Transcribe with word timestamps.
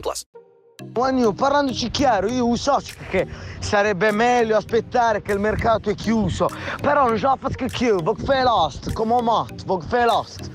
plus. 0.00 0.26
Guagno, 0.86 1.32
parlandoci 1.32 1.90
chiaro, 1.90 2.28
io 2.28 2.56
so 2.56 2.80
che 3.08 3.26
sarebbe 3.60 4.10
meglio 4.10 4.56
aspettare 4.56 5.22
che 5.22 5.32
il 5.32 5.38
mercato 5.38 5.88
è 5.88 5.94
chiuso, 5.94 6.48
però 6.80 7.06
non 7.06 7.16
ce 7.16 7.26
la 7.26 7.36
faccio 7.38 7.66
più, 7.66 8.02
voglio 8.02 8.24
fare 8.24 8.42
l'host, 8.42 8.92
come 8.92 9.22
mat, 9.22 9.64
voglio 9.64 9.86
fare 9.86 10.04
l'host, 10.04 10.50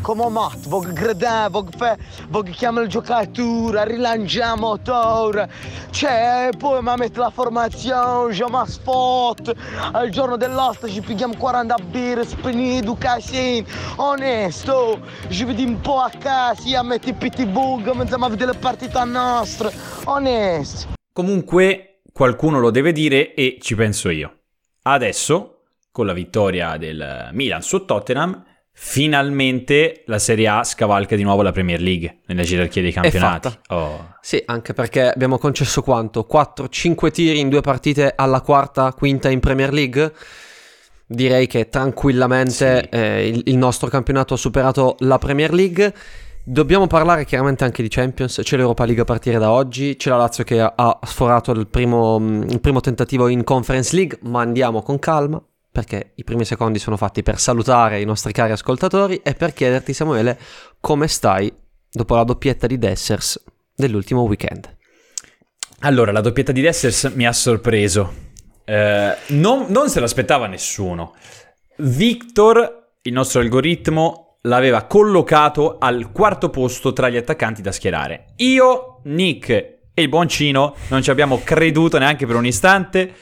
come 0.00 0.28
mat, 0.28 0.68
voglio 0.68 0.92
gradare, 0.92 1.50
voglio 1.50 1.70
fare, 1.76 1.98
voglio 2.28 2.52
chiamare 2.52 2.84
il 2.84 2.90
giocatore, 2.90 3.84
rilanciare 3.84 4.54
il 4.54 4.60
motore, 4.60 5.50
cioè, 5.90 6.50
poi 6.56 6.82
mi 6.82 6.92
mette 6.96 7.18
la 7.18 7.30
formazione, 7.30 8.32
già 8.32 8.46
mi 8.48 8.62
spot, 8.66 9.54
al 9.92 10.08
giorno 10.10 10.36
dell'host 10.36 10.88
ci 10.88 11.00
pigliamo 11.00 11.34
40 11.36 11.74
birre, 11.90 12.26
spenido, 12.26 12.96
casino, 12.98 13.66
onesto, 13.96 15.00
ci 15.28 15.44
vediamo 15.44 15.72
un 15.72 15.80
po' 15.80 16.00
a 16.00 16.10
casa, 16.18 16.78
a 16.78 16.82
mettere 16.82 17.14
PTV, 17.14 17.84
cominciamo 17.84 18.26
a 18.26 18.28
vedere 18.28 18.52
le 18.52 18.58
partite 18.58 19.04
nostre, 19.04 19.72
onesto. 20.04 20.88
Comunque 21.12 22.00
qualcuno 22.12 22.58
lo 22.60 22.70
deve 22.70 22.92
dire 22.92 23.34
e 23.34 23.58
ci 23.60 23.74
penso 23.74 24.08
io. 24.10 24.32
Adesso, 24.82 25.62
con 25.90 26.06
la 26.06 26.12
vittoria 26.12 26.76
del 26.76 27.30
Milan 27.32 27.60
su 27.62 27.84
Tottenham, 27.84 28.44
finalmente 28.80 30.02
la 30.06 30.20
Serie 30.20 30.46
A 30.46 30.62
scavalca 30.62 31.16
di 31.16 31.24
nuovo 31.24 31.42
la 31.42 31.50
Premier 31.50 31.80
League 31.80 32.18
nella 32.26 32.42
gerarchia 32.42 32.80
dei 32.80 32.92
campionati. 32.92 33.48
Oh. 33.68 34.14
Sì, 34.20 34.40
anche 34.46 34.72
perché 34.72 35.10
abbiamo 35.10 35.36
concesso 35.36 35.82
quanto? 35.82 36.26
4-5 36.30 37.10
tiri 37.10 37.40
in 37.40 37.48
due 37.48 37.60
partite 37.60 38.12
alla 38.14 38.40
quarta, 38.40 38.92
quinta 38.92 39.28
in 39.30 39.40
Premier 39.40 39.72
League? 39.72 40.12
Direi 41.06 41.48
che 41.48 41.68
tranquillamente 41.68 42.88
Sì. 42.90 42.96
eh, 42.96 43.28
il, 43.28 43.42
il 43.46 43.56
nostro 43.56 43.88
campionato 43.88 44.34
ha 44.34 44.36
superato 44.38 44.94
la 45.00 45.18
Premier 45.18 45.52
League. 45.52 45.92
Dobbiamo 46.44 46.86
parlare 46.86 47.24
chiaramente 47.24 47.64
anche 47.64 47.82
di 47.82 47.88
Champions, 47.88 48.40
c'è 48.42 48.56
l'Europa 48.56 48.84
League 48.84 49.02
a 49.02 49.04
partire 49.04 49.38
da 49.38 49.50
oggi, 49.50 49.96
c'è 49.96 50.08
la 50.08 50.16
Lazio 50.16 50.44
che 50.44 50.60
ha- 50.60 50.72
ha 50.74 50.98
sforato 51.02 51.50
il 51.50 51.66
primo, 51.66 52.18
mm, 52.18 52.42
il 52.44 52.60
primo 52.60 52.80
tentativo 52.80 53.26
in 53.28 53.42
Conference 53.44 53.94
League, 53.94 54.18
ma 54.22 54.40
andiamo 54.40 54.80
con 54.82 54.98
calma 54.98 55.42
perché 55.78 56.10
i 56.16 56.24
primi 56.24 56.44
secondi 56.44 56.80
sono 56.80 56.96
fatti 56.96 57.22
per 57.22 57.38
salutare 57.38 58.00
i 58.00 58.04
nostri 58.04 58.32
cari 58.32 58.50
ascoltatori 58.50 59.20
e 59.22 59.34
per 59.34 59.52
chiederti 59.52 59.92
Samuele 59.92 60.36
come 60.80 61.06
stai 61.06 61.52
dopo 61.88 62.16
la 62.16 62.24
doppietta 62.24 62.66
di 62.66 62.78
Dessers 62.78 63.40
dell'ultimo 63.76 64.22
weekend. 64.22 64.76
Allora, 65.82 66.10
la 66.10 66.20
doppietta 66.20 66.50
di 66.50 66.62
Dessers 66.62 67.12
mi 67.14 67.28
ha 67.28 67.32
sorpreso. 67.32 68.12
Eh, 68.64 69.16
non, 69.28 69.66
non 69.68 69.88
se 69.88 70.00
l'aspettava 70.00 70.48
nessuno. 70.48 71.14
Victor, 71.76 72.94
il 73.02 73.12
nostro 73.12 73.40
algoritmo, 73.40 74.38
l'aveva 74.42 74.82
collocato 74.82 75.78
al 75.78 76.10
quarto 76.10 76.50
posto 76.50 76.92
tra 76.92 77.08
gli 77.08 77.16
attaccanti 77.16 77.62
da 77.62 77.70
schierare. 77.70 78.32
Io, 78.38 79.00
Nick 79.04 79.48
e 79.48 80.02
il 80.02 80.08
buon 80.08 80.26
Cino 80.26 80.74
non 80.88 81.02
ci 81.02 81.10
abbiamo 81.10 81.40
creduto 81.44 81.98
neanche 81.98 82.26
per 82.26 82.34
un 82.34 82.46
istante 82.46 83.14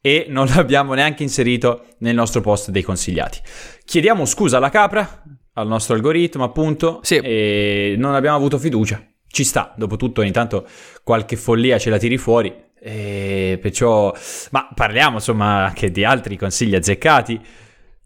e 0.00 0.26
non 0.28 0.46
l'abbiamo 0.46 0.94
neanche 0.94 1.22
inserito 1.22 1.84
nel 1.98 2.14
nostro 2.14 2.40
post 2.40 2.70
dei 2.70 2.82
consigliati. 2.82 3.38
Chiediamo 3.84 4.24
scusa 4.24 4.56
alla 4.56 4.70
capra, 4.70 5.22
al 5.54 5.66
nostro 5.66 5.94
algoritmo 5.94 6.44
appunto, 6.44 7.00
Sì. 7.02 7.16
e 7.16 7.94
non 7.98 8.14
abbiamo 8.14 8.36
avuto 8.36 8.58
fiducia. 8.58 9.04
Ci 9.26 9.44
sta, 9.44 9.74
dopo 9.76 9.96
tutto 9.96 10.22
ogni 10.22 10.32
tanto 10.32 10.66
qualche 11.04 11.36
follia 11.36 11.78
ce 11.78 11.90
la 11.90 11.98
tiri 11.98 12.16
fuori. 12.18 12.52
E 12.82 13.58
perciò, 13.60 14.12
ma 14.52 14.68
parliamo 14.74 15.16
insomma 15.16 15.66
anche 15.66 15.90
di 15.90 16.02
altri 16.02 16.36
consigli 16.38 16.74
azzeccati. 16.74 17.38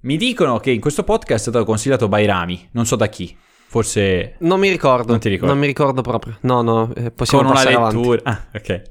Mi 0.01 0.17
dicono 0.17 0.59
che 0.59 0.71
in 0.71 0.81
questo 0.81 1.05
podcast 1.05 1.47
è 1.47 1.51
stato 1.51 1.65
consigliato 1.65 2.09
Bairami, 2.09 2.71
non 2.73 2.85
so 2.85 2.97
da 2.97 3.07
chi, 3.07 3.35
forse 3.75 4.37
Non 4.39 4.61
mi 4.61 4.69
ricordo, 4.69 5.11
Non 5.11 5.19
ti 5.19 5.29
ricordi? 5.29 5.51
non 5.53 5.59
mi 5.59 5.67
ricordo 5.67 6.01
proprio. 6.01 6.37
No, 6.43 6.63
no, 6.63 6.93
eh, 6.95 7.11
possiamo 7.11 7.43
con 7.43 7.61
una 7.61 7.69
lettura. 7.69 8.21
Ah, 8.23 8.45
ok. 8.55 8.83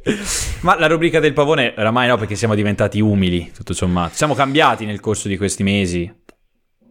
Ma 0.64 0.78
la 0.78 0.88
rubrica 0.88 1.22
del 1.22 1.32
pavone 1.32 1.74
oramai 1.78 2.10
no, 2.10 2.18
perché 2.18 2.36
siamo 2.36 2.54
diventati 2.54 3.00
umili, 3.00 3.50
tutto 3.56 3.74
sommato. 3.74 4.14
Siamo 4.16 4.34
cambiati 4.34 4.84
nel 4.86 5.00
corso 5.00 5.30
di 5.30 5.38
questi 5.38 5.64
mesi. 5.64 6.14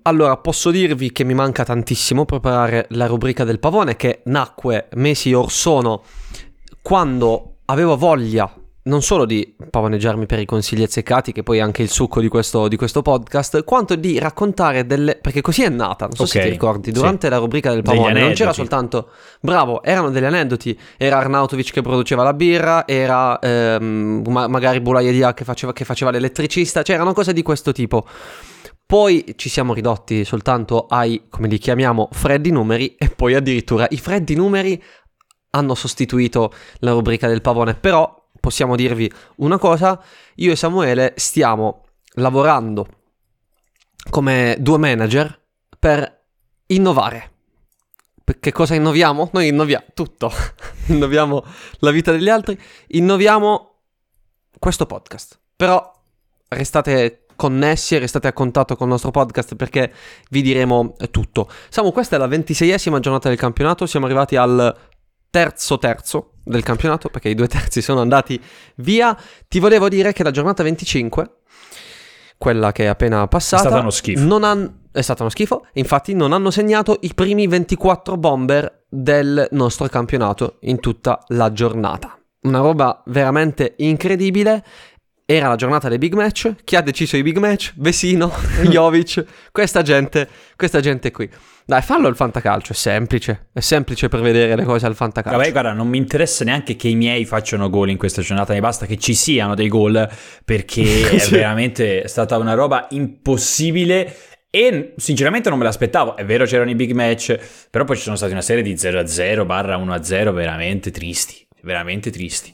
Allora, 0.04 0.38
posso 0.38 0.70
dirvi 0.70 1.12
che 1.12 1.22
mi 1.22 1.34
manca 1.34 1.64
tantissimo 1.64 2.24
preparare 2.24 2.86
la 2.90 3.06
rubrica 3.06 3.44
del 3.44 3.58
pavone 3.58 3.94
che 3.96 4.22
nacque 4.24 4.88
mesi 4.94 5.34
or 5.34 5.50
sono 5.50 6.02
quando 6.80 7.56
avevo 7.66 7.98
voglia 7.98 8.50
non 8.84 9.00
solo 9.02 9.24
di 9.24 9.54
pavoneggiarmi 9.70 10.26
per 10.26 10.40
i 10.40 10.44
consigli 10.44 10.82
azzeccati, 10.82 11.30
che 11.32 11.42
poi 11.42 11.58
è 11.58 11.60
anche 11.60 11.82
il 11.82 11.90
succo 11.90 12.20
di 12.20 12.28
questo, 12.28 12.66
di 12.66 12.76
questo 12.76 13.00
podcast, 13.02 13.62
quanto 13.62 13.94
di 13.94 14.18
raccontare 14.18 14.86
delle... 14.86 15.16
perché 15.16 15.40
così 15.40 15.62
è 15.62 15.68
nata, 15.68 16.06
non 16.06 16.16
so 16.16 16.26
se 16.26 16.38
Ok, 16.38 16.44
ti 16.44 16.50
ricordi, 16.50 16.88
sì. 16.88 16.92
durante 16.92 17.28
la 17.28 17.36
rubrica 17.36 17.70
del 17.70 17.82
pavone 17.82 18.20
non 18.20 18.32
c'era 18.32 18.52
soltanto... 18.52 19.10
Bravo, 19.40 19.82
erano 19.84 20.10
degli 20.10 20.24
aneddoti, 20.24 20.78
era 20.96 21.18
Arnautovic 21.18 21.70
che 21.70 21.82
produceva 21.82 22.24
la 22.24 22.34
birra, 22.34 22.86
era 22.86 23.38
ehm, 23.38 24.24
ma- 24.26 24.48
magari 24.48 24.80
Bulayedia 24.80 25.32
che 25.32 25.44
faceva, 25.44 25.72
che 25.72 25.84
faceva 25.84 26.10
l'elettricista, 26.10 26.82
c'erano 26.82 27.12
cose 27.12 27.32
di 27.32 27.42
questo 27.42 27.70
tipo. 27.70 28.04
Poi 28.84 29.34
ci 29.36 29.48
siamo 29.48 29.74
ridotti 29.74 30.24
soltanto 30.24 30.86
ai, 30.86 31.26
come 31.30 31.48
li 31.48 31.58
chiamiamo, 31.58 32.08
freddi 32.12 32.50
numeri 32.50 32.96
e 32.96 33.08
poi 33.08 33.34
addirittura 33.34 33.86
i 33.90 33.96
freddi 33.96 34.34
numeri 34.34 34.82
hanno 35.50 35.74
sostituito 35.74 36.52
la 36.80 36.92
rubrica 36.92 37.28
del 37.28 37.40
pavone, 37.40 37.74
però 37.74 38.21
possiamo 38.42 38.74
dirvi 38.74 39.10
una 39.36 39.56
cosa, 39.56 40.02
io 40.34 40.50
e 40.50 40.56
Samuele 40.56 41.14
stiamo 41.16 41.84
lavorando 42.14 42.88
come 44.10 44.56
due 44.58 44.78
manager 44.78 45.40
per 45.78 46.24
innovare. 46.66 47.30
Che 48.40 48.52
cosa 48.52 48.74
innoviamo? 48.74 49.30
Noi 49.32 49.46
innoviamo 49.46 49.84
tutto, 49.94 50.32
innoviamo 50.86 51.44
la 51.78 51.90
vita 51.92 52.10
degli 52.10 52.28
altri, 52.28 52.60
innoviamo 52.88 53.76
questo 54.58 54.86
podcast. 54.86 55.38
Però 55.54 55.92
restate 56.48 57.26
connessi 57.36 57.94
e 57.94 58.00
restate 58.00 58.26
a 58.26 58.32
contatto 58.32 58.74
con 58.74 58.86
il 58.86 58.92
nostro 58.92 59.12
podcast 59.12 59.54
perché 59.54 59.92
vi 60.30 60.42
diremo 60.42 60.94
tutto. 61.12 61.48
Samu, 61.68 61.92
questa 61.92 62.16
è 62.16 62.18
la 62.18 62.26
ventiseiesima 62.26 62.98
giornata 62.98 63.28
del 63.28 63.38
campionato, 63.38 63.86
siamo 63.86 64.06
arrivati 64.06 64.34
al 64.34 64.90
terzo 65.32 65.78
terzo 65.78 66.32
del 66.44 66.62
campionato 66.62 67.08
perché 67.08 67.30
i 67.30 67.34
due 67.34 67.48
terzi 67.48 67.80
sono 67.80 68.00
andati 68.02 68.38
via. 68.76 69.16
Ti 69.48 69.58
volevo 69.58 69.88
dire 69.88 70.12
che 70.12 70.22
la 70.22 70.30
giornata 70.30 70.62
25, 70.62 71.30
quella 72.36 72.72
che 72.72 72.84
è 72.84 72.86
appena 72.88 73.26
passata, 73.28 73.62
È 73.62 73.66
stata 73.66 73.80
uno 73.80 73.90
schifo. 73.90 74.20
non 74.22 74.44
han- 74.44 74.80
è 74.92 75.00
stato 75.00 75.22
uno 75.22 75.30
schifo, 75.30 75.66
infatti 75.74 76.12
non 76.14 76.32
hanno 76.32 76.50
segnato 76.50 76.98
i 77.00 77.14
primi 77.14 77.46
24 77.46 78.16
bomber 78.18 78.84
del 78.88 79.48
nostro 79.52 79.86
campionato 79.88 80.56
in 80.60 80.78
tutta 80.80 81.18
la 81.28 81.50
giornata. 81.52 82.18
Una 82.42 82.58
roba 82.58 83.02
veramente 83.06 83.74
incredibile. 83.78 84.62
Era 85.34 85.48
la 85.48 85.56
giornata 85.56 85.88
dei 85.88 85.96
big 85.96 86.12
match. 86.12 86.56
Chi 86.62 86.76
ha 86.76 86.82
deciso 86.82 87.16
i 87.16 87.22
big 87.22 87.38
match? 87.38 87.72
Vesino, 87.76 88.30
Jovic, 88.68 89.24
questa 89.50 89.80
gente, 89.80 90.28
questa 90.56 90.80
gente 90.80 91.10
qui. 91.10 91.26
Dai, 91.64 91.80
fallo 91.80 92.06
al 92.08 92.16
fantacalcio, 92.16 92.72
è 92.72 92.74
semplice. 92.74 93.46
È 93.50 93.60
semplice 93.60 94.08
prevedere 94.08 94.56
le 94.56 94.64
cose 94.64 94.84
al 94.84 94.94
fantacalcio. 94.94 95.38
Vabbè, 95.38 95.50
guarda, 95.52 95.72
non 95.72 95.88
mi 95.88 95.96
interessa 95.96 96.44
neanche 96.44 96.76
che 96.76 96.88
i 96.88 96.96
miei 96.96 97.24
facciano 97.24 97.70
gol 97.70 97.88
in 97.88 97.96
questa 97.96 98.20
giornata, 98.20 98.52
mi 98.52 98.60
basta 98.60 98.84
che 98.84 98.98
ci 98.98 99.14
siano 99.14 99.54
dei 99.54 99.68
gol 99.68 100.06
perché 100.44 100.82
è 101.12 101.18
Sì. 101.18 101.30
veramente 101.30 102.06
stata 102.08 102.36
una 102.36 102.52
roba 102.52 102.88
impossibile 102.90 104.14
e 104.50 104.92
sinceramente 104.98 105.48
non 105.48 105.56
me 105.58 105.64
l'aspettavo. 105.64 106.14
È 106.16 106.26
vero 106.26 106.44
c'erano 106.44 106.70
i 106.70 106.74
big 106.74 106.92
match, 106.92 107.38
però 107.70 107.84
poi 107.84 107.96
ci 107.96 108.02
sono 108.02 108.16
stati 108.16 108.32
una 108.32 108.42
serie 108.42 108.62
di 108.62 108.74
0-0 108.74 109.46
barra 109.46 109.78
1-0 109.78 110.30
veramente 110.34 110.90
tristi, 110.90 111.46
veramente 111.62 112.10
tristi. 112.10 112.52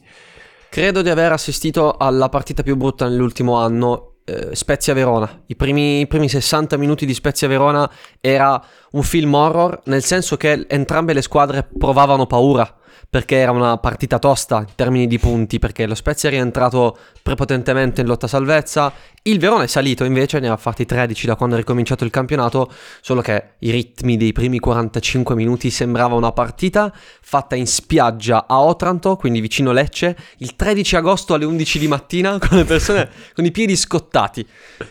Credo 0.71 1.01
di 1.01 1.09
aver 1.09 1.33
assistito 1.33 1.97
alla 1.97 2.29
partita 2.29 2.63
più 2.63 2.77
brutta 2.77 3.09
nell'ultimo 3.09 3.57
anno, 3.57 4.17
eh, 4.25 4.55
Spezia 4.55 4.93
Verona. 4.93 5.45
I 5.47 5.57
primi, 5.57 6.01
i 6.01 6.07
primi 6.07 6.29
60 6.29 6.77
minuti 6.77 7.07
di 7.07 7.15
Spezia 7.15 7.49
Verona 7.49 7.91
era 8.21 8.63
un 8.93 9.03
film 9.03 9.33
horror, 9.33 9.81
nel 9.87 10.05
senso 10.05 10.37
che 10.37 10.67
entrambe 10.69 11.15
le 11.15 11.23
squadre 11.23 11.67
provavano 11.77 12.27
paura. 12.27 12.78
Perché 13.11 13.37
era 13.37 13.53
una 13.53 13.79
partita 13.79 14.19
tosta 14.19 14.59
in 14.59 14.75
termini 14.75 15.07
di 15.07 15.19
punti, 15.19 15.59
perché 15.59 15.87
lo 15.87 15.95
Spezia 15.95 16.29
è 16.29 16.33
rientrato 16.33 16.97
prepotentemente 17.23 18.03
in 18.03 18.07
lotta 18.07 18.27
salvezza, 18.27 18.93
il 19.23 19.39
Verona 19.39 19.63
è 19.63 19.67
salito 19.67 20.05
invece, 20.05 20.41
ne 20.41 20.49
ha 20.49 20.57
fatti 20.57 20.85
13 20.85 21.27
da 21.27 21.35
quando 21.35 21.55
è 21.55 21.59
ricominciato 21.59 22.05
il 22.05 22.11
campionato, 22.11 22.71
solo 23.01 23.23
che 23.23 23.55
i 23.61 23.71
ritmi 23.71 24.19
dei 24.19 24.33
primi 24.33 24.59
45 24.59 25.35
minuti 25.35 25.71
sembrava 25.71 26.17
una 26.17 26.33
partita 26.33 26.93
fatta 26.95 27.57
in 27.57 27.67
spiaggia 27.67 28.47
a 28.47 28.61
Otranto, 28.61 29.17
quindi 29.17 29.41
vicino 29.41 29.73
Lecce, 29.73 30.17
il 30.39 30.55
13 30.55 30.97
agosto 30.97 31.33
alle 31.33 31.47
11 31.47 31.79
di 31.79 31.89
mattina 31.89 32.39
con 32.39 32.59
le 32.59 32.65
persone 32.65 33.09
con 33.35 33.45
i 33.45 33.51
piedi 33.51 33.75
scottati 33.77 34.47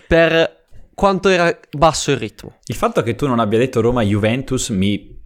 per 0.07 0.65
quanto 0.95 1.29
era 1.29 1.55
basso 1.71 2.09
il 2.09 2.17
ritmo. 2.17 2.57
Il 2.65 2.75
fatto 2.75 3.03
che 3.03 3.13
tu 3.13 3.27
non 3.27 3.37
abbia 3.39 3.59
detto 3.59 3.79
Roma-Juventus 3.81 4.69
mi, 4.69 5.21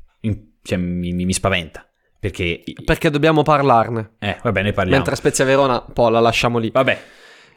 cioè, 0.61 0.77
mi, 0.77 1.13
mi, 1.13 1.23
mi 1.23 1.33
spaventa. 1.33 1.85
Perché... 2.21 2.61
Perché 2.85 3.09
dobbiamo 3.09 3.41
parlarne. 3.41 4.11
Eh, 4.19 4.37
vabbè, 4.43 4.61
ne 4.61 4.73
parliamo. 4.73 4.97
Mentre 4.97 5.15
Spezia 5.15 5.43
Verona, 5.43 5.81
poi 5.81 6.11
la 6.11 6.19
lasciamo 6.19 6.59
lì. 6.59 6.69
Vabbè. 6.69 7.01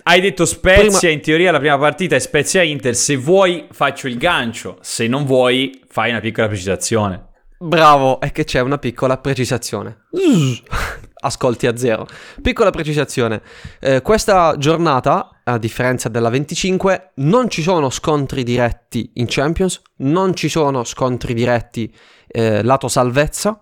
Hai 0.05 0.23
detto 0.23 0.47
Spezia, 0.47 0.99
Prima- 0.99 1.13
in 1.13 1.21
teoria 1.21 1.53
la 1.53 1.59
prima 1.59 1.77
partita 1.77 2.17
è 2.17 2.19
Spezia-Inter. 2.19 2.95
Se 2.95 3.17
vuoi 3.17 3.67
faccio 3.71 4.09
il 4.09 4.17
gancio, 4.17 4.79
se 4.81 5.07
non 5.07 5.27
vuoi 5.27 5.83
fai 5.87 6.11
una 6.11 6.21
piccola 6.21 6.47
precisazione. 6.47 7.27
Bravo, 7.59 8.21
è 8.21 8.33
che 8.33 8.45
c'è 8.45 8.61
una 8.61 8.79
piccola 8.79 9.19
precisazione. 9.19 10.07
Ascolti 11.21 11.67
a 11.67 11.77
zero. 11.77 12.07
Piccola 12.41 12.71
precisazione. 12.71 13.43
Eh, 13.81 14.01
questa 14.01 14.57
giornata, 14.57 15.41
a 15.45 15.59
differenza 15.59 16.09
della 16.09 16.31
25, 16.31 17.13
non 17.17 17.51
ci 17.51 17.61
sono 17.61 17.91
scontri 17.91 18.45
diretti 18.45 19.11
in 19.15 19.27
Champions, 19.29 19.83
non 19.99 20.35
ci 20.35 20.49
sono 20.49 20.85
scontri 20.85 21.35
diretti 21.35 21.95
eh, 22.27 22.63
lato 22.63 22.89
salvezza, 22.89 23.61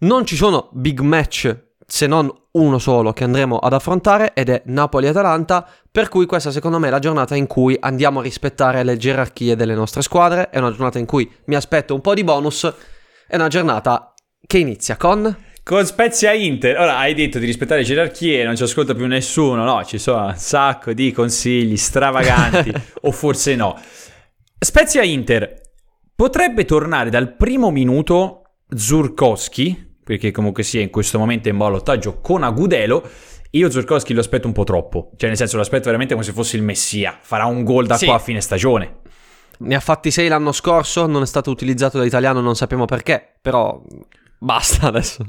non 0.00 0.24
ci 0.24 0.36
sono 0.36 0.68
big 0.72 1.00
match 1.00 1.68
se 1.86 2.06
non 2.06 2.32
uno 2.52 2.78
solo 2.78 3.12
che 3.12 3.24
andremo 3.24 3.58
ad 3.58 3.72
affrontare 3.72 4.32
ed 4.32 4.48
è 4.48 4.62
Napoli-Atalanta, 4.66 5.68
per 5.90 6.08
cui 6.08 6.26
questa 6.26 6.50
secondo 6.50 6.78
me 6.78 6.86
è 6.86 6.90
la 6.90 6.98
giornata 6.98 7.34
in 7.34 7.46
cui 7.46 7.76
andiamo 7.78 8.20
a 8.20 8.22
rispettare 8.22 8.82
le 8.82 8.96
gerarchie 8.96 9.56
delle 9.56 9.74
nostre 9.74 10.02
squadre, 10.02 10.50
è 10.50 10.58
una 10.58 10.70
giornata 10.70 10.98
in 10.98 11.06
cui 11.06 11.30
mi 11.46 11.54
aspetto 11.56 11.94
un 11.94 12.00
po' 12.00 12.14
di 12.14 12.24
bonus, 12.24 12.72
è 13.26 13.34
una 13.34 13.48
giornata 13.48 14.14
che 14.46 14.58
inizia 14.58 14.96
con... 14.96 15.36
Con 15.62 15.84
Spezia 15.84 16.32
Inter, 16.32 16.78
ora 16.78 16.96
hai 16.96 17.14
detto 17.14 17.38
di 17.38 17.46
rispettare 17.46 17.80
le 17.80 17.86
gerarchie, 17.86 18.44
non 18.44 18.56
ci 18.56 18.62
ascolta 18.62 18.94
più 18.94 19.06
nessuno, 19.06 19.62
no? 19.64 19.84
Ci 19.84 19.98
sono 19.98 20.26
un 20.26 20.34
sacco 20.36 20.92
di 20.92 21.12
consigli 21.12 21.76
stravaganti, 21.76 22.72
o 23.02 23.12
forse 23.12 23.54
no. 23.54 23.78
Spezia 24.58 25.02
Inter 25.02 25.60
potrebbe 26.14 26.64
tornare 26.64 27.10
dal 27.10 27.36
primo 27.36 27.70
minuto 27.70 28.42
Zurkowski, 28.74 29.89
perché 30.02 30.30
comunque 30.30 30.62
sia 30.62 30.80
in 30.80 30.90
questo 30.90 31.18
momento 31.18 31.48
in 31.48 31.56
ballottaggio 31.56 32.20
con 32.20 32.42
Agudelo. 32.42 33.08
Io 33.50 33.70
Zurkowski 33.70 34.14
lo 34.14 34.20
aspetto 34.20 34.46
un 34.46 34.52
po' 34.52 34.64
troppo, 34.64 35.10
cioè 35.16 35.28
nel 35.28 35.36
senso 35.36 35.56
lo 35.56 35.62
aspetto 35.62 35.86
veramente 35.86 36.14
come 36.14 36.24
se 36.24 36.32
fosse 36.32 36.56
il 36.56 36.62
messia, 36.62 37.18
farà 37.20 37.46
un 37.46 37.64
gol 37.64 37.86
da 37.86 37.96
Sì. 37.96 38.06
qua 38.06 38.14
a 38.14 38.20
fine 38.20 38.40
stagione. 38.40 38.98
Ne 39.58 39.74
ha 39.74 39.80
fatti 39.80 40.10
6 40.10 40.28
l'anno 40.28 40.52
scorso, 40.52 41.06
non 41.06 41.22
è 41.22 41.26
stato 41.26 41.50
utilizzato 41.50 41.98
da 41.98 42.04
italiano, 42.04 42.40
non 42.40 42.54
sappiamo 42.54 42.84
perché, 42.84 43.36
però 43.42 43.82
basta 44.38 44.86
adesso. 44.86 45.24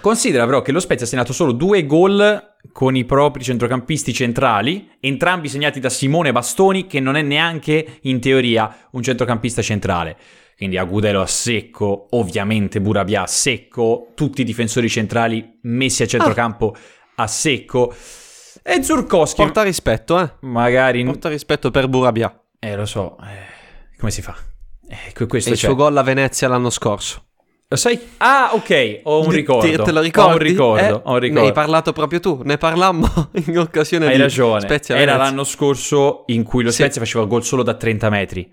Considera 0.00 0.44
però 0.46 0.62
che 0.62 0.72
lo 0.72 0.80
Spezia 0.80 1.06
ha 1.06 1.08
segnato 1.08 1.32
solo 1.32 1.52
due 1.52 1.86
gol 1.86 2.54
con 2.72 2.96
i 2.96 3.04
propri 3.04 3.44
centrocampisti 3.44 4.12
centrali, 4.12 4.90
entrambi 4.98 5.48
segnati 5.48 5.78
da 5.78 5.88
Simone 5.88 6.32
Bastoni, 6.32 6.86
che 6.86 6.98
non 6.98 7.14
è 7.14 7.22
neanche 7.22 7.98
in 8.02 8.20
teoria 8.20 8.88
un 8.92 9.02
centrocampista 9.02 9.62
centrale. 9.62 10.16
Quindi 10.56 10.78
Agudelo 10.78 11.20
a 11.20 11.26
secco, 11.26 12.06
ovviamente 12.12 12.80
Burabia 12.80 13.22
a 13.22 13.26
secco, 13.26 14.12
tutti 14.14 14.40
i 14.40 14.44
difensori 14.44 14.88
centrali 14.88 15.58
messi 15.62 16.02
a 16.02 16.06
centrocampo 16.06 16.74
a 17.16 17.26
secco. 17.26 17.94
E 18.62 18.82
Zurkowski 18.82 19.42
Porta 19.42 19.62
rispetto, 19.62 20.18
eh. 20.18 20.30
magari... 20.40 21.04
Porta 21.04 21.28
rispetto 21.28 21.70
per 21.70 21.88
Burabia 21.88 22.34
Eh, 22.58 22.74
lo 22.74 22.86
so, 22.86 23.16
eh, 23.20 23.96
come 23.98 24.10
si 24.10 24.22
fa? 24.22 24.34
Eh, 24.88 25.12
que- 25.12 25.24
e 25.24 25.26
questo 25.26 25.50
il 25.50 25.56
c'è. 25.56 25.66
suo 25.66 25.74
gol 25.74 25.96
a 25.96 26.02
Venezia 26.02 26.48
l'anno 26.48 26.70
scorso. 26.70 27.22
Lo 27.68 27.76
sai? 27.76 27.98
Ah, 28.18 28.50
ok, 28.54 29.00
ho 29.02 29.24
un 29.24 29.30
ricordo. 29.30 29.82
Te 29.84 29.90
lo 29.92 30.00
ricordi? 30.00 30.30
Ho 30.30 30.32
un 30.32 30.38
ricordo, 30.38 30.82
Eh, 30.84 30.90
ho 30.92 31.12
un 31.12 31.12
Ne 31.14 31.18
ricordo. 31.20 31.46
hai 31.46 31.52
parlato 31.52 31.92
proprio 31.92 32.20
tu, 32.20 32.40
ne 32.44 32.56
parlammo 32.56 33.30
in 33.46 33.58
occasione 33.58 34.06
Hai 34.06 34.14
di 34.16 34.22
ragione. 34.22 34.60
Spezia 34.60 34.96
Era 34.96 35.16
l'anno 35.16 35.44
scorso 35.44 36.22
in 36.28 36.44
cui 36.44 36.62
lo 36.62 36.70
Sì. 36.70 36.82
Spezia 36.82 37.00
faceva 37.02 37.24
gol 37.26 37.44
solo 37.44 37.62
da 37.62 37.74
30 37.74 38.08
metri. 38.08 38.50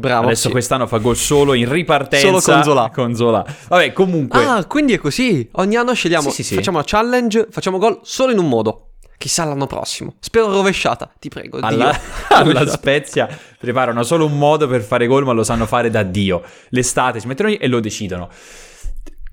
Bravo. 0.00 0.26
Adesso 0.26 0.46
sì. 0.46 0.50
quest'anno 0.50 0.86
fa 0.86 0.98
gol 0.98 1.16
solo 1.16 1.52
in 1.52 1.70
ripartenza. 1.70 2.26
Solo 2.26 2.40
con 2.40 2.62
Zola. 2.64 2.90
Con 2.92 3.14
Zola. 3.14 3.46
Vabbè, 3.68 3.92
comunque. 3.92 4.42
Ah, 4.42 4.64
quindi 4.64 4.94
è 4.94 4.98
così. 4.98 5.48
Ogni 5.52 5.76
anno 5.76 5.92
scegliamo, 5.92 6.30
Sì, 6.30 6.42
sì, 6.42 6.54
facciamo 6.54 6.78
la 6.78 6.84
challenge, 6.86 7.48
facciamo 7.50 7.78
gol 7.78 8.00
solo 8.02 8.32
in 8.32 8.38
un 8.38 8.48
modo. 8.48 8.86
Chissà 9.18 9.44
l'anno 9.44 9.66
prossimo. 9.66 10.14
Spero 10.18 10.50
rovesciata, 10.50 11.12
ti 11.18 11.28
prego. 11.28 11.58
alla, 11.60 11.94
alla. 12.30 12.66
Spezia 12.66 13.28
preparano 13.58 14.02
solo 14.02 14.24
un 14.24 14.38
modo 14.38 14.66
per 14.66 14.80
fare 14.80 15.06
gol, 15.06 15.24
ma 15.24 15.32
lo 15.32 15.44
sanno 15.44 15.66
fare 15.66 15.90
da 15.90 16.02
Dio. 16.02 16.42
L'estate 16.70 17.20
si 17.20 17.26
mettono 17.26 17.50
lì 17.50 17.56
e 17.56 17.68
lo 17.68 17.80
decidono. 17.80 18.30